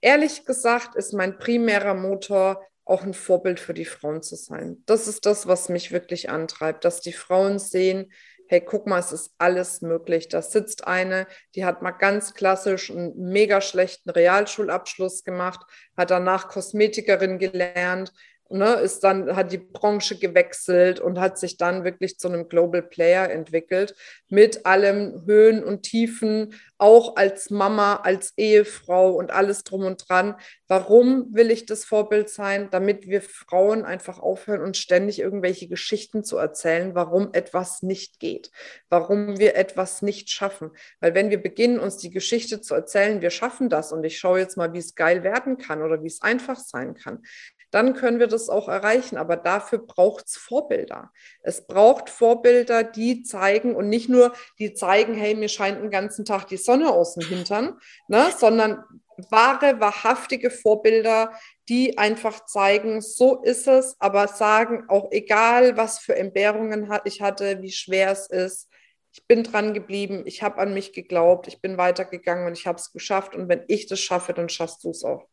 ehrlich 0.00 0.46
gesagt 0.46 0.94
ist 0.94 1.12
mein 1.12 1.38
primärer 1.38 1.92
Motor 1.92 2.64
auch 2.86 3.02
ein 3.02 3.12
Vorbild 3.12 3.60
für 3.60 3.74
die 3.74 3.84
Frauen 3.84 4.22
zu 4.22 4.36
sein. 4.36 4.82
Das 4.86 5.06
ist 5.06 5.26
das, 5.26 5.46
was 5.46 5.68
mich 5.68 5.92
wirklich 5.92 6.30
antreibt, 6.30 6.86
dass 6.86 7.02
die 7.02 7.12
Frauen 7.12 7.58
sehen, 7.58 8.10
hey, 8.48 8.62
guck 8.62 8.86
mal, 8.86 9.00
es 9.00 9.12
ist 9.12 9.34
alles 9.36 9.82
möglich. 9.82 10.28
Da 10.28 10.40
sitzt 10.40 10.86
eine, 10.86 11.26
die 11.54 11.66
hat 11.66 11.82
mal 11.82 11.90
ganz 11.90 12.32
klassisch 12.32 12.90
einen 12.90 13.14
mega 13.16 13.60
schlechten 13.60 14.08
Realschulabschluss 14.08 15.24
gemacht, 15.24 15.60
hat 15.94 16.10
danach 16.10 16.48
Kosmetikerin 16.48 17.38
gelernt 17.38 18.14
ne, 18.50 18.74
ist 18.74 19.04
dann, 19.04 19.36
hat 19.36 19.52
die 19.52 19.58
Branche 19.58 20.18
gewechselt 20.18 21.00
und 21.00 21.18
hat 21.18 21.38
sich 21.38 21.56
dann 21.56 21.84
wirklich 21.84 22.18
zu 22.18 22.28
einem 22.28 22.48
Global 22.48 22.82
Player 22.82 23.30
entwickelt, 23.30 23.94
mit 24.28 24.66
allem 24.66 25.22
Höhen 25.26 25.62
und 25.62 25.82
Tiefen, 25.82 26.54
auch 26.78 27.16
als 27.16 27.50
Mama, 27.50 27.96
als 27.96 28.32
Ehefrau 28.36 29.12
und 29.12 29.30
alles 29.30 29.64
drum 29.64 29.84
und 29.84 30.08
dran. 30.08 30.34
Warum 30.66 31.26
will 31.34 31.50
ich 31.50 31.66
das 31.66 31.84
Vorbild 31.84 32.30
sein? 32.30 32.68
Damit 32.70 33.06
wir 33.06 33.22
Frauen 33.22 33.84
einfach 33.84 34.18
aufhören, 34.18 34.62
uns 34.62 34.78
ständig 34.78 35.18
irgendwelche 35.18 35.68
Geschichten 35.68 36.24
zu 36.24 36.38
erzählen, 36.38 36.94
warum 36.94 37.30
etwas 37.32 37.82
nicht 37.82 38.18
geht, 38.18 38.50
warum 38.88 39.38
wir 39.38 39.56
etwas 39.56 40.02
nicht 40.02 40.30
schaffen. 40.30 40.70
Weil 41.00 41.14
wenn 41.14 41.30
wir 41.30 41.42
beginnen, 41.42 41.78
uns 41.78 41.98
die 41.98 42.10
Geschichte 42.10 42.60
zu 42.60 42.74
erzählen, 42.74 43.20
wir 43.20 43.30
schaffen 43.30 43.68
das 43.68 43.92
und 43.92 44.02
ich 44.04 44.18
schaue 44.18 44.38
jetzt 44.38 44.56
mal, 44.56 44.72
wie 44.72 44.78
es 44.78 44.94
geil 44.94 45.22
werden 45.22 45.58
kann 45.58 45.82
oder 45.82 46.02
wie 46.02 46.08
es 46.08 46.22
einfach 46.22 46.56
sein 46.56 46.94
kann, 46.94 47.22
dann 47.70 47.94
können 47.94 48.18
wir 48.18 48.26
das 48.26 48.48
auch 48.48 48.68
erreichen. 48.68 49.16
Aber 49.16 49.36
dafür 49.36 49.78
braucht 49.78 50.26
es 50.26 50.36
Vorbilder. 50.36 51.10
Es 51.42 51.66
braucht 51.66 52.10
Vorbilder, 52.10 52.82
die 52.82 53.22
zeigen 53.22 53.74
und 53.74 53.88
nicht 53.88 54.08
nur 54.08 54.32
die 54.58 54.74
zeigen, 54.74 55.14
hey, 55.14 55.34
mir 55.34 55.48
scheint 55.48 55.82
den 55.82 55.90
ganzen 55.90 56.24
Tag 56.24 56.46
die 56.48 56.56
Sonne 56.56 56.92
aus 56.92 57.14
dem 57.14 57.28
Hintern, 57.28 57.78
ne, 58.08 58.26
sondern 58.36 58.84
wahre, 59.30 59.80
wahrhaftige 59.80 60.50
Vorbilder, 60.50 61.32
die 61.68 61.98
einfach 61.98 62.46
zeigen, 62.46 63.00
so 63.00 63.42
ist 63.42 63.68
es, 63.68 63.96
aber 63.98 64.28
sagen 64.28 64.84
auch 64.88 65.12
egal, 65.12 65.76
was 65.76 65.98
für 65.98 66.16
Entbehrungen 66.16 66.90
ich 67.04 67.20
hatte, 67.20 67.62
wie 67.62 67.70
schwer 67.70 68.10
es 68.10 68.28
ist, 68.28 68.70
ich 69.12 69.26
bin 69.26 69.42
dran 69.42 69.74
geblieben, 69.74 70.22
ich 70.26 70.42
habe 70.42 70.58
an 70.58 70.72
mich 70.72 70.92
geglaubt, 70.92 71.48
ich 71.48 71.60
bin 71.60 71.78
weitergegangen 71.78 72.46
und 72.46 72.56
ich 72.56 72.66
habe 72.66 72.78
es 72.78 72.92
geschafft. 72.92 73.34
Und 73.34 73.48
wenn 73.48 73.64
ich 73.66 73.86
das 73.86 74.00
schaffe, 74.00 74.32
dann 74.32 74.48
schaffst 74.48 74.84
du 74.84 74.90
es 74.90 75.04
auch. 75.04 75.26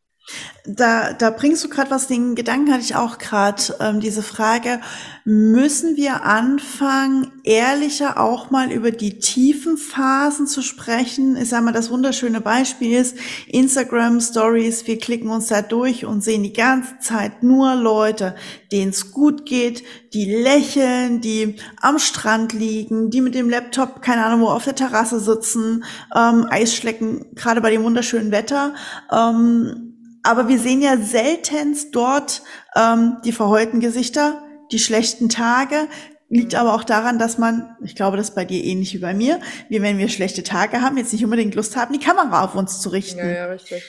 Da, 0.66 1.14
da 1.14 1.30
bringst 1.30 1.64
du 1.64 1.70
gerade 1.70 1.90
was, 1.92 2.08
den 2.08 2.36
Gedanken 2.36 2.74
hatte 2.74 2.84
ich 2.84 2.98
auch 2.98 3.18
gerade, 3.20 3.62
ähm, 3.80 4.02
diese 4.02 4.22
Frage, 4.22 4.82
müssen 5.24 5.96
wir 5.96 6.26
anfangen, 6.26 7.32
ehrlicher 7.46 8.20
auch 8.20 8.52
mal 8.52 8.70
über 8.70 8.92
die 8.92 9.20
tiefen 9.20 9.78
Phasen 9.78 10.46
zu 10.46 10.62
sprechen? 10.62 11.38
Ich 11.38 11.48
sage 11.48 11.64
mal, 11.64 11.72
das 11.72 11.90
wunderschöne 11.90 12.42
Beispiel 12.42 13.00
ist 13.00 13.16
Instagram 13.48 14.20
Stories, 14.20 14.86
wir 14.88 14.98
klicken 15.00 15.30
uns 15.30 15.48
da 15.48 15.62
durch 15.62 16.06
und 16.06 16.22
sehen 16.22 16.44
die 16.44 16.52
ganze 16.52 17.00
Zeit 17.00 17.44
nur 17.44 17.76
Leute, 17.76 18.36
denen 18.74 18.90
es 18.90 19.14
gut 19.14 19.46
geht, 19.46 19.86
die 20.14 20.26
lächeln, 20.26 21.22
die 21.22 21.56
am 21.80 21.98
Strand 21.98 22.52
liegen, 22.52 23.10
die 23.10 23.22
mit 23.22 23.36
dem 23.36 23.50
Laptop, 23.50 24.02
keine 24.02 24.26
Ahnung 24.26 24.42
wo, 24.42 24.48
auf 24.48 24.66
der 24.66 24.76
Terrasse 24.76 25.22
sitzen, 25.22 25.86
ähm, 26.14 26.46
Eis 26.50 26.76
schlecken, 26.76 27.28
gerade 27.36 27.62
bei 27.62 27.72
dem 27.72 27.84
wunderschönen 27.84 28.32
Wetter. 28.32 28.76
Ähm, 29.10 29.87
aber 30.28 30.50
wir 30.50 30.60
sehen 30.60 30.82
ja 30.82 30.98
seltenst 30.98 31.96
dort 31.96 32.44
ähm, 32.76 33.18
die 33.24 33.32
verheulten 33.32 33.80
Gesichter, 33.80 34.44
die 34.74 34.80
schlechten 34.80 35.30
Tage, 35.30 35.88
liegt 36.28 36.54
aber 36.54 36.74
auch 36.74 36.84
daran, 36.84 37.18
dass 37.18 37.38
man, 37.38 37.78
ich 37.82 37.96
glaube, 37.96 38.18
das 38.18 38.30
ist 38.30 38.36
bei 38.36 38.44
dir 38.44 38.62
ähnlich 38.62 38.94
wie 38.94 38.98
bei 38.98 39.14
mir, 39.14 39.40
wir, 39.70 39.82
wenn 39.82 39.98
wir 39.98 40.10
schlechte 40.10 40.44
Tage 40.44 40.82
haben, 40.82 40.98
jetzt 40.98 41.14
nicht 41.14 41.24
unbedingt 41.24 41.56
Lust 41.56 41.78
haben, 41.78 41.94
die 41.94 42.04
Kamera 42.04 42.44
auf 42.44 42.56
uns 42.56 42.82
zu 42.82 42.90
richten. 42.90 43.20
Ja, 43.20 43.30
ja, 43.30 43.46
richtig. 43.46 43.82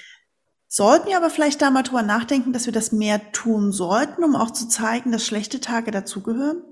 Sollten 0.68 1.08
wir 1.08 1.16
aber 1.16 1.30
vielleicht 1.30 1.60
da 1.60 1.70
mal 1.70 1.82
drüber 1.82 2.02
nachdenken, 2.02 2.52
dass 2.52 2.66
wir 2.66 2.72
das 2.72 2.92
mehr 2.92 3.32
tun 3.32 3.72
sollten, 3.72 4.22
um 4.22 4.36
auch 4.36 4.52
zu 4.52 4.68
zeigen, 4.68 5.10
dass 5.10 5.26
schlechte 5.26 5.58
Tage 5.58 5.90
dazugehören? 5.90 6.62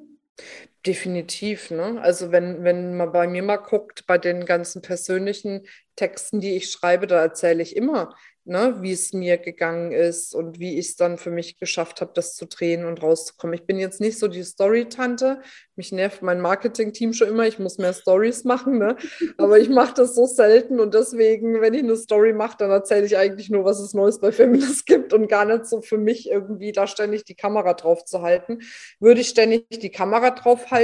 Definitiv, 0.86 1.70
ne? 1.72 2.00
Also 2.00 2.30
wenn, 2.30 2.62
wenn 2.62 2.96
man 2.96 3.10
bei 3.10 3.26
mir 3.26 3.42
mal 3.42 3.56
guckt, 3.56 4.06
bei 4.06 4.18
den 4.18 4.46
ganzen 4.46 4.82
persönlichen 4.82 5.66
Texten, 5.96 6.40
die 6.40 6.54
ich 6.54 6.70
schreibe, 6.70 7.08
da 7.08 7.20
erzähle 7.20 7.62
ich 7.62 7.74
immer, 7.74 8.14
ne, 8.46 8.76
wie 8.80 8.92
es 8.92 9.12
mir 9.12 9.38
gegangen 9.38 9.90
ist 9.90 10.34
und 10.34 10.60
wie 10.60 10.78
ich 10.78 10.90
es 10.90 10.96
dann 10.96 11.18
für 11.18 11.30
mich 11.30 11.58
geschafft 11.58 12.00
habe, 12.00 12.12
das 12.14 12.34
zu 12.34 12.46
drehen 12.46 12.84
und 12.84 13.02
rauszukommen. 13.02 13.54
Ich 13.54 13.66
bin 13.66 13.78
jetzt 13.78 14.00
nicht 14.00 14.18
so 14.18 14.28
die 14.28 14.44
Story-Tante. 14.44 15.42
Mich 15.74 15.90
nervt 15.90 16.22
mein 16.22 16.40
Marketing-Team 16.40 17.12
schon 17.12 17.28
immer. 17.28 17.46
Ich 17.46 17.58
muss 17.58 17.78
mehr 17.78 17.92
Stories 17.92 18.44
machen, 18.44 18.78
ne? 18.78 18.96
aber 19.36 19.58
ich 19.58 19.68
mache 19.68 19.94
das 19.94 20.14
so 20.14 20.26
selten 20.26 20.78
und 20.78 20.94
deswegen, 20.94 21.60
wenn 21.60 21.74
ich 21.74 21.82
eine 21.82 21.96
Story 21.96 22.32
mache, 22.32 22.56
dann 22.58 22.70
erzähle 22.70 23.06
ich 23.06 23.16
eigentlich 23.16 23.50
nur, 23.50 23.64
was 23.64 23.80
es 23.80 23.94
Neues 23.94 24.20
bei 24.20 24.30
Feminist 24.30 24.86
gibt 24.86 25.12
und 25.12 25.26
gar 25.26 25.44
nicht 25.44 25.66
so 25.66 25.82
für 25.82 25.98
mich 25.98 26.30
irgendwie 26.30 26.70
da 26.70 26.86
ständig 26.86 27.24
die 27.24 27.34
Kamera 27.34 27.74
drauf 27.74 28.04
zu 28.04 28.22
halten. 28.22 28.60
Würde 29.00 29.20
ich 29.20 29.28
ständig 29.28 29.66
die 29.70 29.90
Kamera 29.90 30.30
drauf 30.30 30.70
halten, 30.70 30.75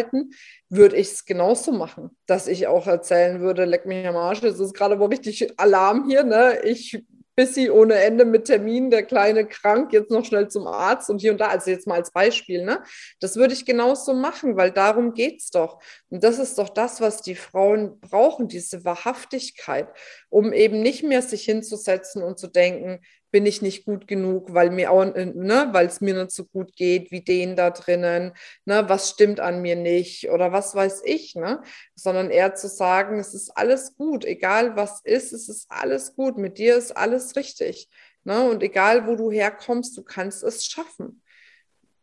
würde 0.68 0.96
ich 0.96 1.08
es 1.08 1.24
genauso 1.24 1.72
machen, 1.72 2.16
dass 2.26 2.48
ich 2.48 2.66
auch 2.66 2.86
erzählen 2.86 3.40
würde, 3.40 3.64
leck 3.64 3.86
mich 3.86 4.06
am 4.06 4.16
Arsch, 4.16 4.42
es 4.42 4.60
ist 4.60 4.74
gerade 4.74 4.96
mal 4.96 5.06
richtig 5.06 5.58
Alarm 5.58 6.08
hier, 6.08 6.24
ne? 6.24 6.60
Ich 6.64 7.02
busy 7.36 7.70
ohne 7.70 7.94
Ende 7.94 8.24
mit 8.24 8.44
Terminen, 8.44 8.90
der 8.90 9.04
Kleine 9.04 9.46
krank, 9.46 9.92
jetzt 9.92 10.10
noch 10.10 10.24
schnell 10.24 10.48
zum 10.48 10.66
Arzt 10.66 11.08
und 11.08 11.20
hier 11.20 11.32
und 11.32 11.40
da. 11.40 11.48
Also 11.48 11.70
jetzt 11.70 11.86
mal 11.86 11.96
als 11.96 12.10
Beispiel, 12.10 12.64
ne? 12.64 12.82
Das 13.20 13.36
würde 13.36 13.54
ich 13.54 13.64
genauso 13.64 14.14
machen, 14.14 14.56
weil 14.56 14.70
darum 14.70 15.14
geht 15.14 15.40
es 15.40 15.50
doch. 15.50 15.82
Und 16.10 16.22
das 16.24 16.38
ist 16.38 16.58
doch 16.58 16.68
das, 16.68 17.00
was 17.00 17.22
die 17.22 17.34
Frauen 17.34 17.98
brauchen, 18.00 18.48
diese 18.48 18.84
Wahrhaftigkeit, 18.84 19.88
um 20.28 20.52
eben 20.52 20.82
nicht 20.82 21.02
mehr 21.02 21.22
sich 21.22 21.44
hinzusetzen 21.44 22.22
und 22.22 22.38
zu 22.38 22.48
denken, 22.48 23.00
bin 23.32 23.46
ich 23.46 23.62
nicht 23.62 23.84
gut 23.84 24.06
genug, 24.06 24.54
weil 24.54 24.70
mir 24.70 24.92
auch, 24.92 25.02
äh, 25.02 25.26
ne, 25.26 25.70
weil 25.72 25.86
es 25.86 26.00
mir 26.00 26.14
nicht 26.14 26.30
so 26.30 26.44
gut 26.44 26.76
geht 26.76 27.10
wie 27.10 27.22
den 27.22 27.56
da 27.56 27.70
drinnen, 27.70 28.32
ne, 28.66 28.88
was 28.88 29.10
stimmt 29.10 29.40
an 29.40 29.62
mir 29.62 29.74
nicht 29.74 30.30
oder 30.30 30.52
was 30.52 30.74
weiß 30.74 31.02
ich, 31.04 31.34
ne, 31.34 31.62
sondern 31.96 32.30
eher 32.30 32.54
zu 32.54 32.68
sagen, 32.68 33.18
es 33.18 33.34
ist 33.34 33.50
alles 33.56 33.96
gut, 33.96 34.24
egal 34.24 34.76
was 34.76 35.00
ist, 35.02 35.32
es 35.32 35.48
ist 35.48 35.66
alles 35.70 36.14
gut, 36.14 36.38
mit 36.38 36.58
dir 36.58 36.76
ist 36.76 36.96
alles 36.96 37.34
richtig, 37.34 37.88
ne, 38.22 38.48
und 38.48 38.62
egal 38.62 39.06
wo 39.08 39.16
du 39.16 39.32
herkommst, 39.32 39.96
du 39.96 40.04
kannst 40.04 40.44
es 40.44 40.64
schaffen, 40.64 41.22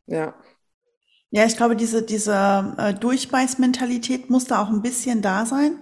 ja. 0.07 0.35
Ja, 1.31 1.45
ich 1.45 1.55
glaube, 1.57 1.75
diese, 1.75 2.01
diese 2.01 2.73
äh, 2.79 2.91
Durchbeißmentalität 2.95 4.31
muss 4.31 4.45
da 4.45 4.63
auch 4.63 4.69
ein 4.69 4.81
bisschen 4.81 5.21
da 5.21 5.45
sein, 5.45 5.77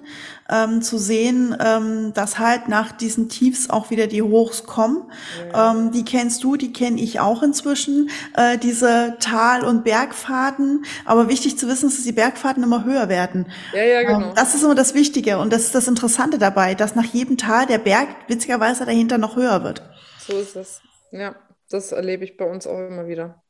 ähm, 0.49 0.81
zu 0.81 0.97
sehen, 0.97 1.55
ähm, 1.63 2.11
dass 2.13 2.37
halt 2.37 2.67
nach 2.67 2.91
diesen 2.91 3.29
Tiefs 3.29 3.69
auch 3.69 3.89
wieder 3.89 4.07
die 4.07 4.21
Hochs 4.21 4.65
kommen. 4.65 5.09
Ja. 5.53 5.71
Ähm, 5.71 5.91
die 5.93 6.03
kennst 6.03 6.43
du, 6.43 6.57
die 6.57 6.73
kenne 6.73 6.99
ich 6.99 7.21
auch 7.21 7.43
inzwischen, 7.43 8.09
äh, 8.35 8.57
diese 8.57 9.15
Tal- 9.21 9.63
und 9.63 9.85
Bergfahrten. 9.85 10.83
Aber 11.05 11.29
wichtig 11.29 11.57
zu 11.57 11.69
wissen 11.69 11.87
ist, 11.87 11.97
dass 11.97 12.03
die 12.03 12.11
Bergfahrten 12.11 12.61
immer 12.61 12.83
höher 12.83 13.07
werden. 13.07 13.49
Ja, 13.71 13.83
ja, 13.83 14.01
ähm, 14.01 14.19
genau. 14.19 14.33
das 14.33 14.53
ist 14.53 14.63
immer 14.63 14.75
das 14.75 14.95
Wichtige 14.95 15.37
und 15.37 15.53
das 15.53 15.63
ist 15.63 15.75
das 15.75 15.87
Interessante 15.87 16.39
dabei, 16.39 16.75
dass 16.75 16.93
nach 16.95 17.05
jedem 17.05 17.37
Tal 17.37 17.65
der 17.67 17.77
Berg 17.77 18.09
witzigerweise 18.27 18.85
dahinter 18.85 19.17
noch 19.17 19.37
höher 19.37 19.63
wird. 19.63 19.81
So 20.19 20.37
ist 20.37 20.57
es. 20.57 20.81
Ja, 21.11 21.37
das 21.69 21.93
erlebe 21.93 22.25
ich 22.25 22.35
bei 22.35 22.43
uns 22.43 22.67
auch 22.67 22.77
immer 22.79 23.07
wieder. 23.07 23.41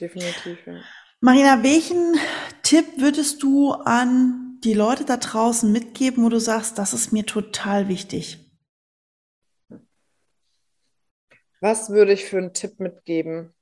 Definitiv, 0.00 0.64
ja. 0.64 0.74
Marina, 1.22 1.62
welchen 1.62 2.18
Tipp 2.62 2.86
würdest 2.96 3.42
du 3.42 3.72
an 3.72 4.58
die 4.64 4.72
Leute 4.72 5.04
da 5.04 5.18
draußen 5.18 5.70
mitgeben, 5.70 6.24
wo 6.24 6.30
du 6.30 6.40
sagst, 6.40 6.78
das 6.78 6.94
ist 6.94 7.12
mir 7.12 7.26
total 7.26 7.88
wichtig? 7.88 8.38
Was 11.60 11.90
würde 11.90 12.14
ich 12.14 12.24
für 12.24 12.38
einen 12.38 12.54
Tipp 12.54 12.80
mitgeben? 12.80 13.54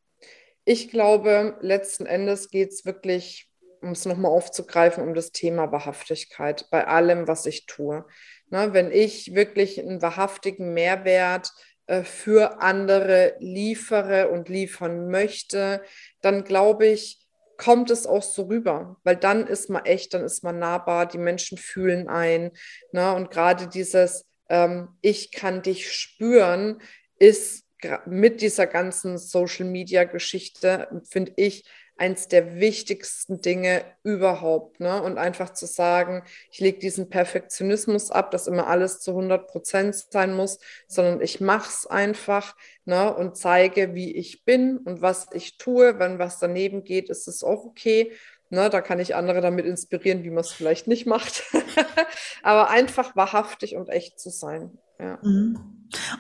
Ich 0.64 0.88
glaube, 0.88 1.58
letzten 1.60 2.06
Endes 2.06 2.50
geht 2.50 2.68
es 2.68 2.84
wirklich, 2.84 3.50
um 3.82 3.90
es 3.90 4.04
nochmal 4.04 4.30
aufzugreifen, 4.30 5.02
um 5.02 5.14
das 5.14 5.32
Thema 5.32 5.72
Wahrhaftigkeit 5.72 6.68
bei 6.70 6.86
allem, 6.86 7.26
was 7.26 7.44
ich 7.44 7.66
tue. 7.66 8.06
Na, 8.50 8.72
wenn 8.72 8.92
ich 8.92 9.34
wirklich 9.34 9.80
einen 9.80 10.00
wahrhaftigen 10.00 10.74
Mehrwert 10.74 11.50
äh, 11.86 12.04
für 12.04 12.60
andere 12.60 13.34
liefere 13.40 14.28
und 14.28 14.48
liefern 14.48 15.10
möchte, 15.10 15.82
dann 16.20 16.44
glaube 16.44 16.86
ich, 16.86 17.27
kommt 17.58 17.90
es 17.90 18.06
auch 18.06 18.22
so 18.22 18.44
rüber, 18.44 18.96
weil 19.04 19.16
dann 19.16 19.46
ist 19.46 19.68
man 19.68 19.84
echt, 19.84 20.14
dann 20.14 20.24
ist 20.24 20.42
man 20.42 20.58
nahbar, 20.58 21.06
die 21.06 21.18
Menschen 21.18 21.58
fühlen 21.58 22.08
ein. 22.08 22.52
Ne? 22.92 23.12
Und 23.14 23.30
gerade 23.30 23.68
dieses 23.68 24.24
ähm, 24.48 24.88
Ich 25.02 25.32
kann 25.32 25.62
dich 25.62 25.92
spüren 25.92 26.80
ist 27.18 27.66
mit 28.06 28.40
dieser 28.40 28.66
ganzen 28.66 29.18
Social-Media-Geschichte, 29.18 30.88
finde 31.08 31.32
ich, 31.36 31.64
eins 31.98 32.28
der 32.28 32.60
wichtigsten 32.60 33.40
Dinge 33.40 33.84
überhaupt. 34.02 34.80
Ne? 34.80 35.02
Und 35.02 35.18
einfach 35.18 35.52
zu 35.52 35.66
sagen, 35.66 36.22
ich 36.50 36.60
lege 36.60 36.78
diesen 36.78 37.10
Perfektionismus 37.10 38.10
ab, 38.10 38.30
dass 38.30 38.46
immer 38.46 38.68
alles 38.68 39.00
zu 39.00 39.10
100 39.10 39.48
Prozent 39.48 39.94
sein 39.94 40.34
muss, 40.34 40.58
sondern 40.86 41.20
ich 41.20 41.40
mache 41.40 41.68
es 41.68 41.86
einfach 41.86 42.56
ne? 42.84 43.14
und 43.14 43.36
zeige, 43.36 43.94
wie 43.94 44.16
ich 44.16 44.44
bin 44.44 44.78
und 44.78 45.02
was 45.02 45.26
ich 45.32 45.58
tue. 45.58 45.98
Wenn 45.98 46.18
was 46.18 46.38
daneben 46.38 46.84
geht, 46.84 47.10
ist 47.10 47.28
es 47.28 47.42
auch 47.42 47.64
okay. 47.64 48.12
Ne, 48.50 48.70
da 48.70 48.80
kann 48.80 48.98
ich 48.98 49.14
andere 49.14 49.42
damit 49.42 49.66
inspirieren, 49.66 50.24
wie 50.24 50.30
man 50.30 50.40
es 50.40 50.52
vielleicht 50.52 50.86
nicht 50.86 51.04
macht. 51.04 51.44
Aber 52.42 52.70
einfach 52.70 53.14
wahrhaftig 53.14 53.76
und 53.76 53.90
echt 53.90 54.18
zu 54.18 54.30
sein. 54.30 54.78
Ja. 54.98 55.18
Mhm. 55.22 55.58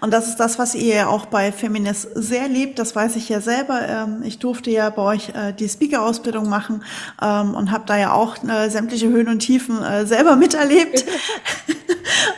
Und 0.00 0.12
das 0.12 0.28
ist 0.28 0.36
das, 0.36 0.58
was 0.58 0.74
ihr 0.74 0.94
ja 0.94 1.06
auch 1.08 1.26
bei 1.26 1.52
Feminist 1.52 2.08
sehr 2.14 2.48
liebt. 2.48 2.78
Das 2.78 2.96
weiß 2.96 3.16
ich 3.16 3.28
ja 3.28 3.40
selber. 3.40 3.80
Ähm, 3.86 4.22
ich 4.24 4.38
durfte 4.38 4.70
ja 4.70 4.88
bei 4.88 5.02
euch 5.02 5.30
äh, 5.30 5.52
die 5.52 5.68
Speaker-Ausbildung 5.68 6.48
machen 6.48 6.82
ähm, 7.20 7.54
und 7.54 7.70
habe 7.70 7.84
da 7.86 7.98
ja 7.98 8.12
auch 8.12 8.42
äh, 8.44 8.70
sämtliche 8.70 9.08
Höhen 9.08 9.28
und 9.28 9.40
Tiefen 9.40 9.82
äh, 9.82 10.06
selber 10.06 10.36
miterlebt. 10.36 11.04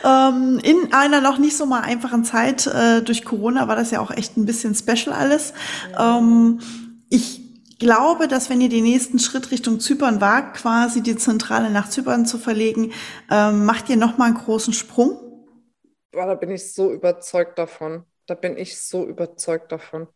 Ähm, 0.03 0.59
in 0.63 0.93
einer 0.93 1.21
noch 1.21 1.37
nicht 1.37 1.55
so 1.55 1.65
mal 1.65 1.81
einfachen 1.81 2.25
Zeit 2.25 2.69
durch 3.05 3.23
Corona 3.23 3.67
war 3.67 3.75
das 3.75 3.91
ja 3.91 3.99
auch 3.99 4.11
echt 4.11 4.35
ein 4.35 4.45
bisschen 4.45 4.75
special 4.75 5.15
alles. 5.15 5.53
Ich 7.09 7.41
glaube, 7.79 8.27
dass 8.27 8.49
wenn 8.49 8.61
ihr 8.61 8.69
den 8.69 8.83
nächsten 8.83 9.19
Schritt 9.19 9.51
Richtung 9.51 9.79
Zypern 9.79 10.19
wagt, 10.19 10.57
quasi 10.57 11.01
die 11.01 11.15
Zentrale 11.15 11.69
nach 11.69 11.89
Zypern 11.89 12.25
zu 12.25 12.37
verlegen, 12.37 12.91
macht 13.29 13.89
ihr 13.89 13.97
noch 13.97 14.17
mal 14.17 14.25
einen 14.25 14.35
großen 14.35 14.73
Sprung 14.73 15.19
boah, 16.11 16.25
da 16.25 16.35
bin 16.35 16.51
ich 16.51 16.73
so 16.73 16.91
überzeugt 16.91 17.57
davon. 17.57 18.05
Da 18.25 18.35
bin 18.35 18.57
ich 18.57 18.79
so 18.81 19.05
überzeugt 19.05 19.71
davon. 19.71 20.07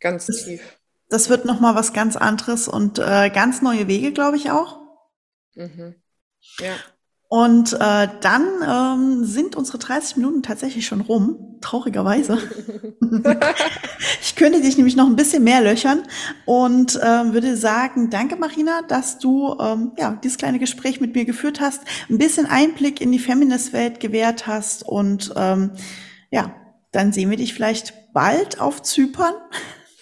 Ganz 0.00 0.26
das, 0.26 0.44
tief. 0.44 0.80
Das 1.08 1.28
wird 1.28 1.44
nochmal 1.44 1.74
was 1.74 1.92
ganz 1.92 2.16
anderes 2.16 2.68
und 2.68 2.98
äh, 2.98 3.30
ganz 3.30 3.62
neue 3.62 3.88
Wege, 3.88 4.12
glaube 4.12 4.36
ich 4.36 4.50
auch. 4.50 4.80
Mhm. 5.54 5.94
Ja. 6.58 6.76
Und 7.28 7.72
äh, 7.72 8.08
dann 8.20 8.46
ähm, 8.64 9.24
sind 9.24 9.56
unsere 9.56 9.78
30 9.78 10.16
Minuten 10.16 10.42
tatsächlich 10.44 10.86
schon 10.86 11.00
rum, 11.00 11.58
traurigerweise. 11.60 12.38
ich 14.22 14.36
könnte 14.36 14.60
dich 14.60 14.76
nämlich 14.76 14.94
noch 14.94 15.06
ein 15.06 15.16
bisschen 15.16 15.42
mehr 15.42 15.60
löchern 15.60 16.04
und 16.44 16.94
äh, 16.94 17.32
würde 17.32 17.56
sagen, 17.56 18.10
danke 18.10 18.36
Marina, 18.36 18.82
dass 18.82 19.18
du 19.18 19.56
ähm, 19.58 19.92
ja 19.98 20.20
dieses 20.22 20.38
kleine 20.38 20.60
Gespräch 20.60 21.00
mit 21.00 21.16
mir 21.16 21.24
geführt 21.24 21.60
hast, 21.60 21.82
ein 22.08 22.18
bisschen 22.18 22.46
Einblick 22.46 23.00
in 23.00 23.10
die 23.10 23.18
Feminist-Welt 23.18 23.98
gewährt 23.98 24.46
hast 24.46 24.84
und 24.86 25.32
ähm, 25.36 25.72
ja, 26.30 26.54
dann 26.92 27.12
sehen 27.12 27.30
wir 27.30 27.38
dich 27.38 27.54
vielleicht 27.54 28.12
bald 28.12 28.60
auf 28.60 28.82
Zypern. 28.82 29.34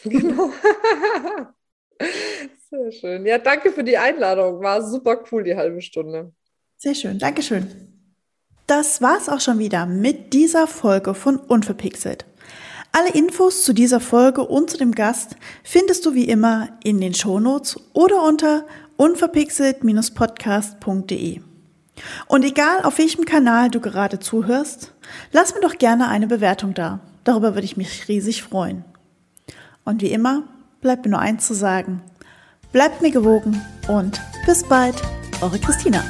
Genau. 0.05 0.51
Sehr 2.71 2.93
schön. 2.93 3.25
Ja, 3.25 3.39
danke 3.39 3.73
für 3.73 3.83
die 3.83 3.97
Einladung. 3.97 4.63
War 4.63 4.83
super 4.83 5.25
cool, 5.33 5.43
die 5.43 5.57
halbe 5.57 5.81
Stunde. 5.81 6.33
Sehr 6.77 6.95
schön, 6.95 7.19
Dankeschön. 7.19 7.67
Das 8.67 9.03
war's 9.03 9.29
auch 9.29 9.41
schon 9.41 9.59
wieder 9.59 9.85
mit 9.87 10.33
dieser 10.33 10.67
Folge 10.67 11.15
von 11.15 11.37
Unverpixelt. 11.37 12.25
Alle 12.93 13.11
Infos 13.11 13.65
zu 13.65 13.73
dieser 13.73 14.01
Folge 14.01 14.43
und 14.43 14.71
zu 14.71 14.79
dem 14.79 14.93
Gast 14.93 15.37
findest 15.65 16.07
du 16.07 16.15
wie 16.15 16.25
immer 16.25 16.69
in 16.85 17.01
den 17.01 17.13
Shownotes 17.13 17.81
oder 17.93 18.23
unter 18.23 18.65
unverpixelt-podcast.de. 18.97 21.41
Und 22.29 22.45
egal 22.45 22.83
auf 22.83 22.99
welchem 22.99 23.25
Kanal 23.25 23.71
du 23.71 23.81
gerade 23.81 24.21
zuhörst, 24.21 24.93
lass 25.33 25.55
mir 25.55 25.61
doch 25.61 25.79
gerne 25.79 26.07
eine 26.09 26.29
Bewertung 26.29 26.75
da. 26.75 27.01
Darüber 27.25 27.55
würde 27.55 27.65
ich 27.65 27.77
mich 27.77 28.07
riesig 28.09 28.45
freuen. 28.45 28.85
Und 29.85 30.01
wie 30.01 30.13
immer 30.13 30.45
bleibt 30.81 31.05
mir 31.05 31.11
nur 31.11 31.21
eins 31.21 31.47
zu 31.47 31.55
sagen. 31.55 32.03
Bleibt 32.73 33.03
mir 33.03 33.11
gewogen 33.11 33.61
und 33.89 34.21
bis 34.47 34.65
bald, 34.65 34.97
eure 35.41 35.59
Christina. 35.59 36.05